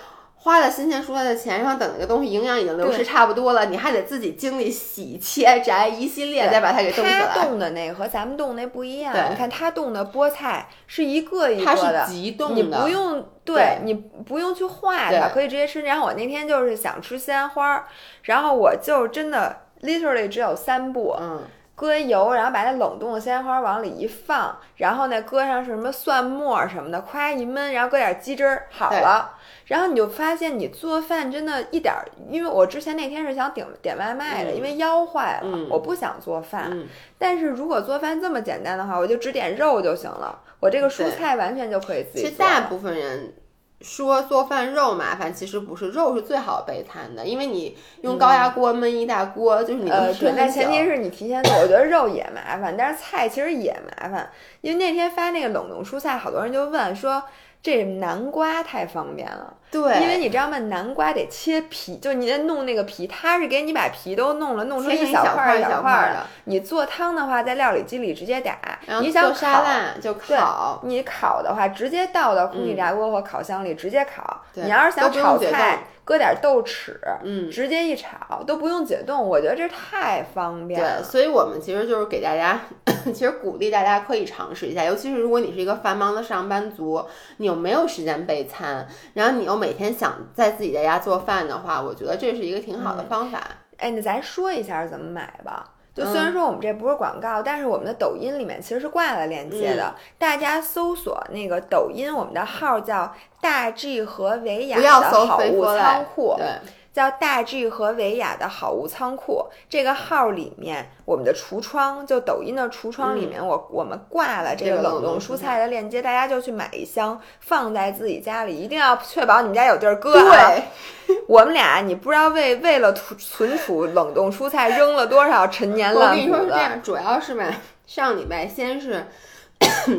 [0.44, 7.34] 花了新鲜蔬菜的钱，然后等那个东西营养已经流失差不多了，你还得自己经历洗、切、摘一系列，再把它给冻起它来。
[7.34, 9.14] 冻的那个和咱们冻那不一样。
[9.30, 15.80] 你看它冻的菠菜是一个一个的是，急冻你的，不用对对你不用去化它，可以直接吃。
[15.80, 17.84] 然后我那天就是想吃西兰花儿，
[18.24, 21.42] 然后我就真的 literally 只有三步，嗯，
[21.74, 29.30] 搁油，然后把那冷冻的西兰花往里一放，然后呢搁上什么蒜末什么的，咵一焖，然后搁点鸡汁儿，好了。
[29.66, 36.68] 然后你就发现你做饭真的一点儿，因为我之前那天是想点点外卖的，嗯因为腰坏了，嗯我不想做饭。
[36.70, 36.86] 嗯
[37.18, 42.36] 但是如果做饭这么简单的话，我就只点肉就行了，我这个蔬菜完全就可以自己其实。
[42.36, 43.34] 大部分人。
[43.80, 51.52] 说做饭肉麻烦，其实不是，肉是最好备餐的，因为你用高压锅焖一大锅，就是你能呃，对，但前提是你提前做。
[51.56, 54.30] 我觉得肉也麻烦，但是菜其实也麻烦。
[54.62, 57.22] 因为那天发那个冷冻蔬菜，好多人就问说，
[57.64, 59.54] 这南瓜太方便了。
[59.70, 60.58] 对，因为你知道吗？
[60.58, 66.26] 南瓜得切皮，就你得弄那个皮，它是给你把皮都弄了，弄成一小块一小小块儿的。
[66.44, 68.58] 你做汤的话，在料理机里直接打。
[68.86, 74.42] 然后你想做沙烤，拉就对烤，你烤的话，直接倒到空气炸锅或烤箱里直接烤。
[74.52, 82.60] 对你要是想炒菜冻，搁点豆豉，嗯，直接一炒都不用解冻，我觉得这太方便了对，所以我们其实就是给大家，
[83.14, 87.04] 其实鼓励大家可以尝试一下，尤其是如果你是一个繁忙的上班族，
[87.38, 93.40] 你又没有时间备餐，然后你又每天想在自己在家做饭的话，我觉得这是一个挺好的方法。
[93.78, 95.73] 哎，那咱说一下怎么买吧。
[95.94, 99.94] 就嗯虽然说我们这不是广告，但是我们的抖音里面其实是挂了链接的，嗯。
[100.18, 106.46] 大家搜索那个抖音，我们的号叫大 G 和维雅的好物仓，库，对，
[106.94, 109.44] 叫大 G 和维雅的好物仓库。
[109.68, 120.46] 这个号里面，我们的橱窗，就抖音的橱窗里面，我我们挂了这个冷冷冻蔬菜的链接，大家就去买一箱，放在自己家里，一定要确保你们家有地儿搁啊。
[120.46, 126.56] 对，我们俩，你不知道为为了储存储冷冻蔬菜扔了多少陈年我跟烂谷子你说是这。
[126.56, 127.44] 样，主要是吧，
[127.88, 129.08] 上礼拜先是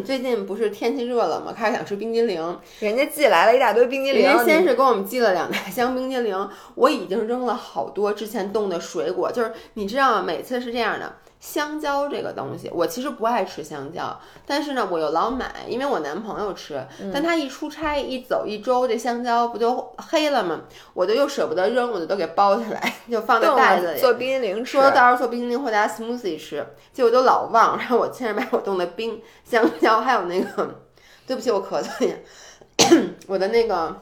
[0.03, 1.53] 最近不是天气热了吗？
[1.55, 10.24] 开始想吃冰激凌，人家寄来了一大堆冰激凌，人家先是给我们寄了两大箱冰激凌，我已经扔了好多之前冻的水果，就是你知道吗？
[10.24, 11.16] 每次是这样的。
[11.46, 16.84] 香蕉这个东西，我其实不爱吃香蕉，但是呢，我又老买，因为我男朋友吃，
[17.14, 20.62] 但他一出差一走一周，这香蕉不就黑了吗？
[20.96, 24.72] 我就又舍不得扔，我就都给包起来， 就放在袋子里做冰激凌吃。
[24.80, 30.76] 说到时候做冰激凌或者 smoothie 吃，结果都老忘，然后我现在买我冻的冰香蕉，还有那个，
[31.28, 32.16] 对不起，我咳嗽一下，
[33.28, 34.02] 我的那个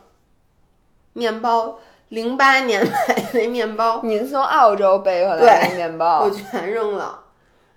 [1.12, 1.78] 面包。
[2.10, 7.23] 零八年买的那面包，您从澳洲背回来的面包，我全扔了。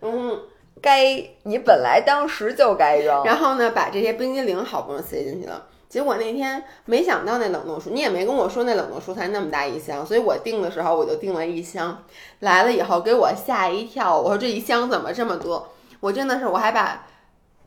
[0.01, 0.41] 嗯，
[0.81, 3.25] 该你本来当时就该扔。
[3.25, 12.05] 然后呢，把这些冰激凌好不容易塞进去了，结果那天没想到那冷冻蔬，你也没跟我说那冷冻蔬菜那么大一箱，所以我订的时候我就订了一箱，
[12.41, 15.69] 来了以后给我吓一跳，我说这一箱怎么这么多？
[16.01, 17.07] 我真的是，我还把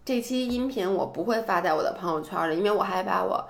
[0.06, 3.44] 这期音频我不会发在我的朋友圈里，因为我还把我。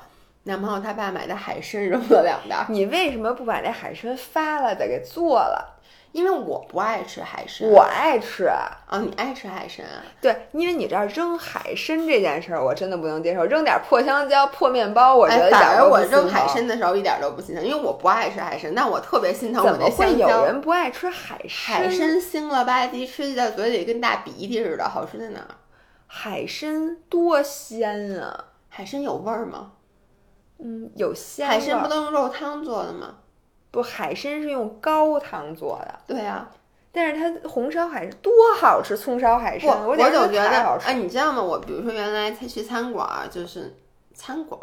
[0.44, 5.78] 男朋友他爸买的海参扔了两袋，你为什么不把那海参发了，再给做了？
[6.12, 8.72] 因为我不爱吃海参，我爱吃啊！
[9.02, 10.04] 你爱吃海参啊？
[10.20, 13.46] 对，因为你知道扔海参这件事儿，我真的不能接受。
[13.46, 20.28] 扔点破香蕉、破面包，我觉得反而我扔海参的时候一点都不心疼，因为我不爱吃海参，但我特别心疼我的香蕉。
[20.28, 21.78] 怎么会有人不爱吃海参？
[21.78, 25.40] 海参腥了吧唧，吃起在嘴里跟大鼻涕似的，好吃在哪？
[26.08, 28.46] 海参多鲜啊！
[28.68, 29.74] 海参有味儿吗？
[30.58, 31.48] 嗯，有鲜。
[31.48, 33.16] 海参不都用肉汤做的吗？
[33.72, 36.00] 不，海参是用高汤做的。
[36.08, 36.48] 对呀，
[36.92, 41.42] 但是它红烧海参多好吃，葱烧海参，我总觉得哎，你知道吗？
[41.42, 43.76] 我比如说原来他去餐馆，就是
[44.14, 44.60] 餐馆，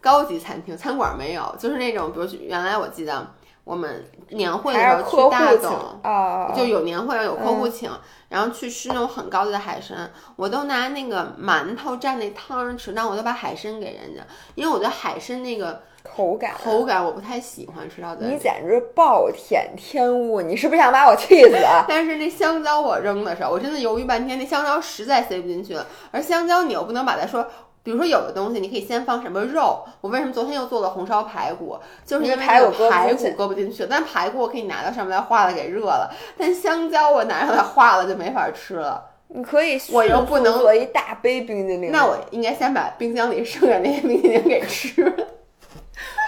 [0.00, 3.26] 高级餐厅，餐馆没有，就是那种，比如原来我记得。
[3.64, 7.90] 我们年会的时候去大董，就有年会有客户请，
[8.28, 14.22] 然后去吃那种很高级的海参，我都拿那个馒头蘸那汤儿吃，但我都把海参给人家，
[14.54, 18.26] 因为我觉得海参那个口感口感我不太喜欢吃到的。
[18.26, 21.56] 你简直暴殄天物，你是不是想把我气死？
[21.88, 27.46] 但是那香蕉我扔的时候，我真的犹豫半天，那香蕉实在塞不进去了，而香蕉你又不能把它说。
[27.82, 31.76] 比如说有的东西你可以先放什么肉，我为什么昨天又做了红烧排骨，
[32.06, 39.04] 就是因为排骨排骨搁不进去，但排骨我可以拿到上面来化了给热了，但香蕉我拿上来化了就没法吃了。
[39.28, 45.26] 你可以，我又不能做一大杯冰激凌，那我应该先把冰箱里剩下那些冰激凌给吃了。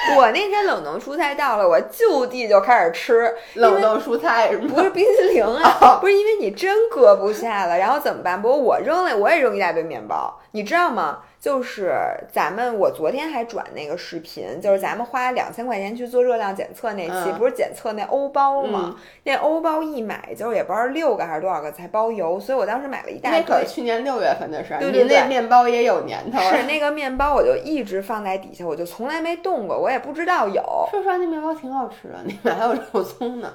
[0.16, 8.40] 我那天冷冻蔬菜到了，我就地就开始吃冷冻蔬菜，不是冰淇淋啊， 不是因为你真搁不下了，然后怎么办？
[8.40, 11.18] 不过我扔了，我也扔一大堆面包，你知道吗？
[11.46, 11.94] 就是
[12.32, 18.96] 咱们，我昨天还转那个视频，就是咱们花两千块钱去做热量检测那期，不是检测那欧包吗？
[19.22, 23.38] 那欧包一买就是也不知道六个还是多少个才包邮，所以我当时买了一大堆。
[23.38, 26.40] 那可是去年六月份的事儿，对对对，那面包也有年头。
[26.40, 30.60] 是那个面包，我就一直放在底下，我就从来没动过，我也不知道有。
[30.90, 33.54] 说实话，那面包挺好吃的， 里面还有肉松呢。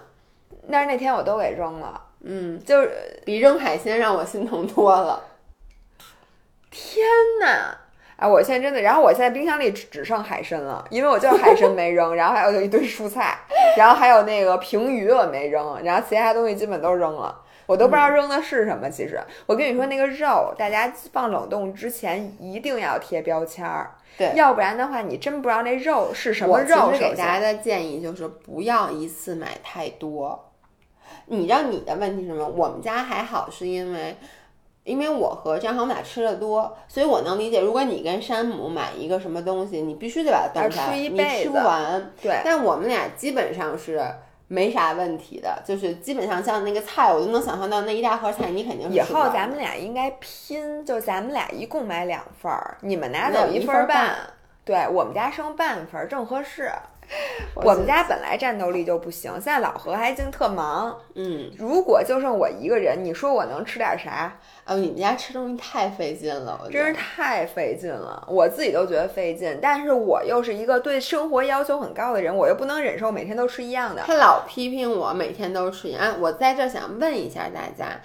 [0.71, 2.89] 但是那天我都给扔了，嗯，就是
[3.25, 5.25] 比扔海鲜让我心疼多了。
[6.69, 7.05] 天
[7.41, 7.79] 呐！
[8.21, 13.35] 啊，我现在真的，然后我现在冰箱里只只剩海参了，因为我就海参没扔，然后还有一堆蔬菜，
[13.75, 18.87] 然后还有那个平鱼我没扔，然后其他东西基本都扔了，我都不知道扔的是什么。
[18.87, 26.75] 其实我跟你说，那个肉，大家放冷冻之前一定要贴标签儿，对，要不然的话你真不知道那肉是什么肉。
[26.75, 30.51] 我给大家的建议就是不要一次买太多。
[31.25, 32.47] 你知道你的问题是什么？
[32.47, 34.15] 我们家还好，是因为。
[34.91, 42.11] 因为我和张航我们俩吃的多，所以我能理解，如果你跟山姆买一个什么东西，你必须得把它端出来，你吃不完。
[42.21, 44.05] 对，但我们俩基本上是
[44.49, 48.97] 没啥问题的，就是基本上像那个菜，我都能想象到那一大盒菜，你肯定是。
[48.97, 54.13] 以后咱们俩应该拼，就咱们俩一共买两份儿，你们拿走一份半，
[54.65, 56.69] 对我们家剩半份儿，正合适。
[57.55, 60.97] 我们家本来战斗力就不行，现在老何还净特忙。
[61.15, 64.37] 嗯，如果就剩我一个人，你说我能吃点啥？
[64.65, 69.59] 哦，你们家吃东西太费劲了，真是太费劲了，我自己都觉得费劲。
[69.61, 74.03] 但是我又是一个对生活要求很高的人，我又不能忍受每天都吃一样的。
[74.05, 76.19] 他老批评我每天都吃一样。
[76.21, 77.99] 我在这想问一下大家。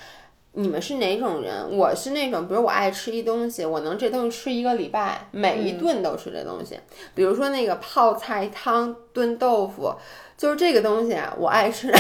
[0.59, 1.77] 你们是哪种人？
[1.77, 6.81] 我是那种，比如我爱吃一东西，我能这东西吃一个礼拜，每一顿都吃这东西。
[7.15, 9.93] 比如说那个泡菜汤炖豆腐，
[10.35, 11.93] 就是这个东西啊，我爱吃。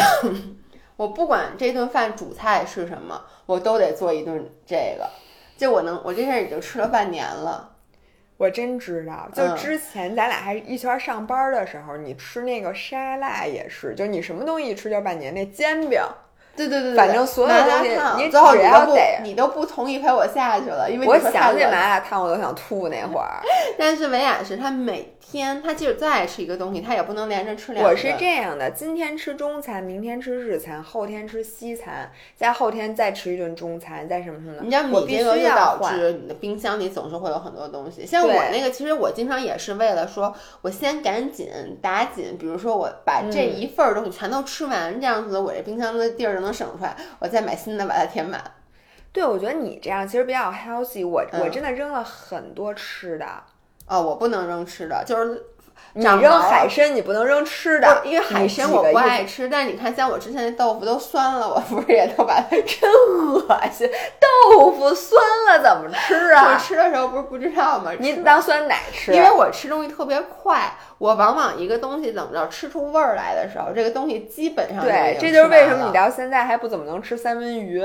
[0.96, 5.06] 我不管这顿饭主菜是什么，我都得做一顿这个。
[5.58, 7.72] 就我能，我这事儿已经吃了半年了。
[8.38, 15.34] 我真知道，就之前咱俩还一圈上班的时候，你吃那个沙拉也是，就你什么东西一吃就半年。
[15.34, 16.00] 那煎饼。
[16.56, 23.40] 对对对对，反正所有麻东西你只你都不要得你都不同意陪我下去了，因为我想起麻辣烫我都想吐那会儿。
[23.78, 27.90] 但是维雅是他每天他即使再爱吃一个东西，他也不能连着吃两个。
[27.90, 34.62] 我是这样的，今天吃中餐，明天吃日餐，后天吃西餐，再后天再吃一顿中餐，再什么什么的。
[34.62, 38.06] 你知道我必须你这个就要致你的冰箱里总是会有很多东西。
[38.06, 41.48] 像我那个，其实我经常也是为了说，我先赶紧
[41.82, 48.40] 打紧，比如说我把这嗯一份儿东西全都吃完，这样子我这冰箱的地儿就能省出来，我再买新的把它填满。
[49.12, 51.20] 对，我觉得你这样其实比较 healthy 我。
[51.32, 53.26] 我嗯真的扔了很多吃的。
[53.86, 55.42] 哦，我不能扔吃的，就是
[55.92, 63.88] 你扔海参，你不能扔吃的，因为海参我不爱吃，但是你看，像我之前那豆腐都酸了，我不是也都把它真恶心，
[64.50, 66.58] 豆腐酸了怎么吃啊我啊？
[66.58, 67.92] 吃的时候不是不知道吗？
[67.98, 77.82] 你当酸奶吃，因为我吃东西特别快，我往往一个东西怎么着吃出味儿来的时候，这个东西基本上对，这就是为什么你你到现在还不怎么能吃三文鱼，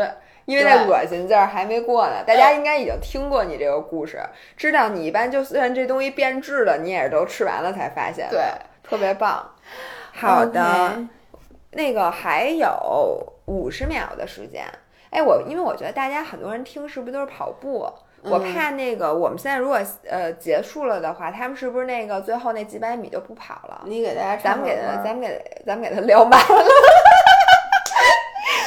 [0.51, 2.23] 因为那恶心劲儿还没过呢。
[2.27, 4.21] 大家应该已经听过你这个故事，
[4.57, 8.35] 知道你一般就算这东西变质了，你也是都吃完了才发现的。
[8.35, 8.43] 对，
[8.83, 9.49] 特别棒。
[10.13, 10.97] 好的
[11.71, 14.65] 那个还有五十秒的时间。
[15.09, 17.89] 哎，我因为我觉得大家很多人听是不是都是跑步？
[18.23, 23.81] 我嗯怕那个我们现在如果呃结束了的话，他们是不是那个最后那几百米就不跑了？
[23.85, 26.65] 你给大家咱们给咱们给咱们给他聊满了。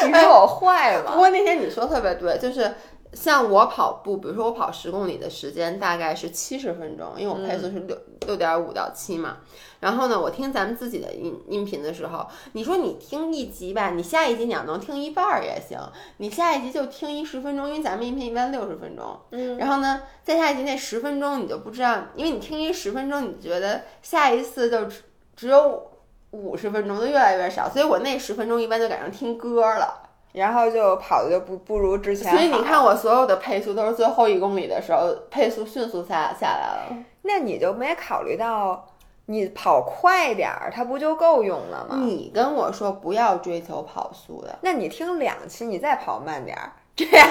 [0.12, 1.12] 你说我坏了？
[1.12, 2.74] 不过那天你说特别对，就是
[3.12, 7.96] 像我跑步，比如说我跑十公里的时间大概是七十分钟，因为我配速是六
[8.26, 9.38] 六点五到七嘛。
[9.80, 15.78] 然后呢，我听咱们自己的音音频的时候，你说你听一集吧，你下一集你要能听一半儿也行，
[16.16, 19.20] 你下一集就听一十分钟，因为咱们音频一般六十分钟。
[19.30, 25.02] 嗯，然后呢，再下一集那十分钟你就不知道，因为你听一十分钟，你觉得下一次就只
[25.36, 25.90] 只有
[26.34, 30.02] 五十分钟，就越来越少，所以我那十分钟一般就改成听歌了。
[30.32, 32.32] 然后就跑的就不不如之前。
[32.32, 36.96] 所以你看，我所有的配速都是最后一公里的时候，配速迅速下下来了。
[37.22, 38.84] 那你就没考虑到
[39.26, 41.98] 你跑快点儿，它不就够用了吗？
[42.00, 47.28] 你跟我说不要追求跑速的，那你听两期，你再跑慢点儿，这样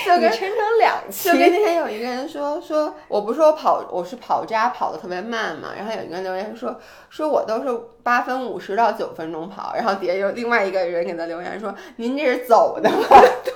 [0.06, 1.38] 就跟你抻成两 期就。
[1.38, 12.96] 跟那天有一个人说说，我不是说跑我是跑渣跑的特别慢嘛，然后有一个人留言说说我都是八分五十到九分钟跑，然后底下有另外一个人给他留言说您这是走的吗？
[13.44, 13.52] 对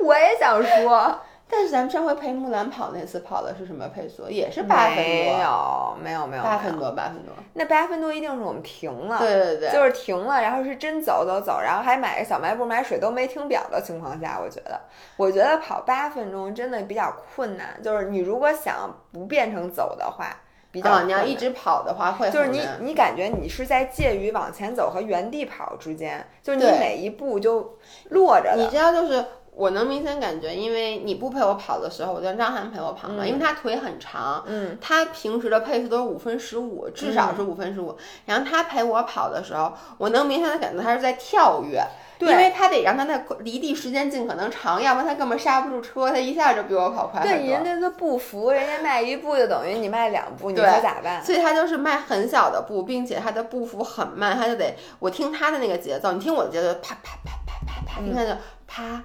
[0.00, 1.20] 我也想说，
[1.50, 4.30] 但是咱们上回陪木兰跑那次跑的是什么配速？
[4.30, 6.42] 也是八分多，没有，没有，没有。
[6.44, 7.34] 八分多，八分多。
[7.54, 9.18] 那八分多一定是我们停了。
[9.18, 14.80] 对对对，就是停了，然后是真走走走，然后还买个小卖部买水都没停表的情况下，我觉得，
[15.16, 17.82] 我觉得跑八分钟真的比较困难。
[17.82, 20.36] 就是你如果想不变成走的话，
[20.70, 27.76] 比较你要一直跑的话会就是你你感觉你是在介于往前走和原地跑之间，就是你每一步就
[28.10, 28.68] 落着你。
[28.68, 29.24] 知道就是。
[29.52, 37.96] 我能明显感觉，因为你不陪我跑的时候，我就让张涵陪我跑嘛，因为他腿很长，嗯，他平时的配速都是五分十五，至少是五分十五。
[38.26, 41.82] 然后他陪我跑的时候，我能明显的感觉他是在跳跃，
[42.18, 47.64] 对因为他得让他的离地时间尽可能长，要不然他根本刹不住车，他一下就比我跑快对，人。
[47.64, 51.22] 家的步幅，人家迈一步就等于你迈两步，你说咋办？
[51.22, 58.32] 所以他就是迈很小的步，并且他的步幅很慢，他就得我听他的那个节奏，你听我的节奏，啪啪啪啪啪啪，你看就
[58.66, 59.02] 啪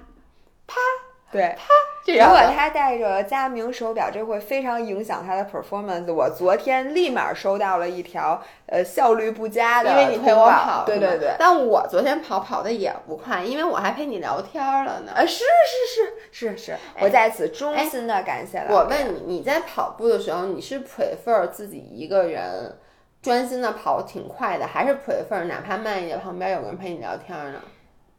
[1.32, 1.64] 对，啪。
[2.06, 6.10] 如果他戴着佳明手表，这会非常影响他的 performance。
[6.10, 15.12] 我昨天立马收到了一条呃效率不佳的因为你陪我跑，对对对，但我昨天跑跑的也不快，因为我还陪你聊天了呢。
[15.16, 15.44] 啊，是
[15.90, 18.72] 是是是是，我在此衷心的感谢了。
[18.72, 22.78] 我问你，你在跑步的时候，你是 prefer 自己一个人
[23.20, 27.60] 专心的跑挺快的，还是 prefer 哪怕慢一点，旁边有个人陪你聊天呢？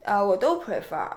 [0.03, 1.07] 呃，我都 prefer，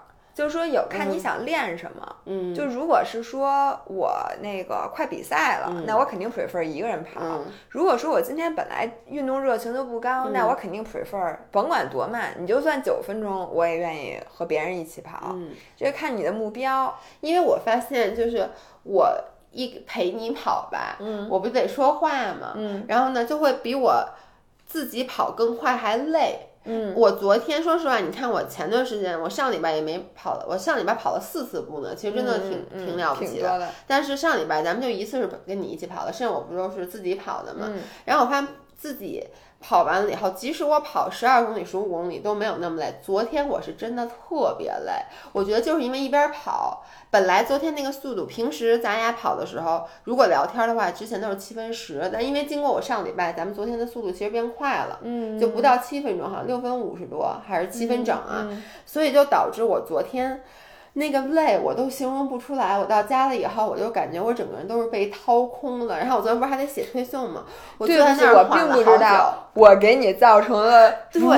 [0.41, 2.17] 就是说有看你想练什么。
[2.25, 4.11] 嗯，就如果是说我
[4.41, 7.21] 那个快比赛了，嗯那我肯定 prefer 一个人跑。
[7.23, 15.33] 嗯如果说我今天本来运动热情就不高，那我肯定 prefer 甭管多慢，你就算九分钟，我也愿意和别人一起跑。
[15.35, 16.99] 嗯，这看你的目标。
[17.21, 18.49] 因为我发现就是
[18.85, 19.15] 我
[19.53, 24.09] 一陪你跑吧，嗯我不得说话嘛，嗯然后呢就会比我
[24.67, 26.47] 自己跑更快还累。
[26.65, 33.59] 嗯我昨天说实话，你看我前段时间，我上礼拜也没跑了，我上礼拜跑了四次步呢，其实真的挺、嗯挺了不起的。
[33.59, 33.69] 的。
[33.87, 37.67] 但是上礼拜咱们就一次是跟你一起跑的，剩下我不都是自己跑的嘛。
[37.69, 39.27] 嗯然后我发现自己
[39.61, 42.99] 跑完了以后，即使我跑十二公里、十五公里都没有那么累。
[43.03, 44.93] 昨天我是真的特别累，
[45.33, 58.49] 我觉得就是因为一边跑，本来昨天那个速度，平时咱俩跑的时候，如果聊天的话，之前都是七分十，但因为经过我上礼拜，咱们昨天的速度其实变快了，嗯，就不到七分钟，好像六分五十多还是七分整啊，
[58.87, 60.43] 所以就导致我昨天。
[60.95, 65.99] 那个累我都形容不出来，我到家了以后，我就感觉我整个人都是被掏空了。
[65.99, 67.45] 然后我昨天不是还得写推送吗？
[67.79, 71.31] 我对不起，我并不知道我给你造成了如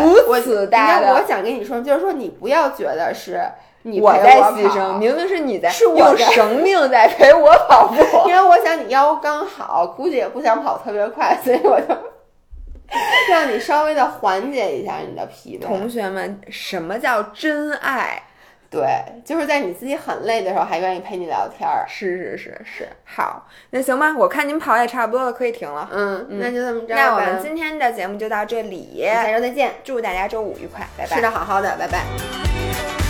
[0.42, 1.12] 此大的。
[1.14, 3.42] 我想跟你说，就是说你不要觉得是
[3.82, 7.94] 你我在牺牲，明明是你在用生命在陪我跑步。
[8.26, 11.94] 因为我想你腰刚好，估计也不想跑特别快，所以我就
[13.28, 15.66] 让你稍微的缓解一下你的疲惫。
[15.66, 18.22] 同学们，什么叫真爱？
[18.72, 18.88] 对，
[19.22, 21.84] 就是在你自己很累的时候，还愿意陪你聊天儿。
[21.86, 25.86] 是是是是，好，那行吧，我看您跑也差不多了，可以停了。
[25.92, 26.94] 嗯，那就这么着。
[26.94, 31.14] 那我们今天的节目就到这里，下周再见，祝大家周五愉快，拜拜。
[31.14, 33.01] 吃的好好的，拜拜。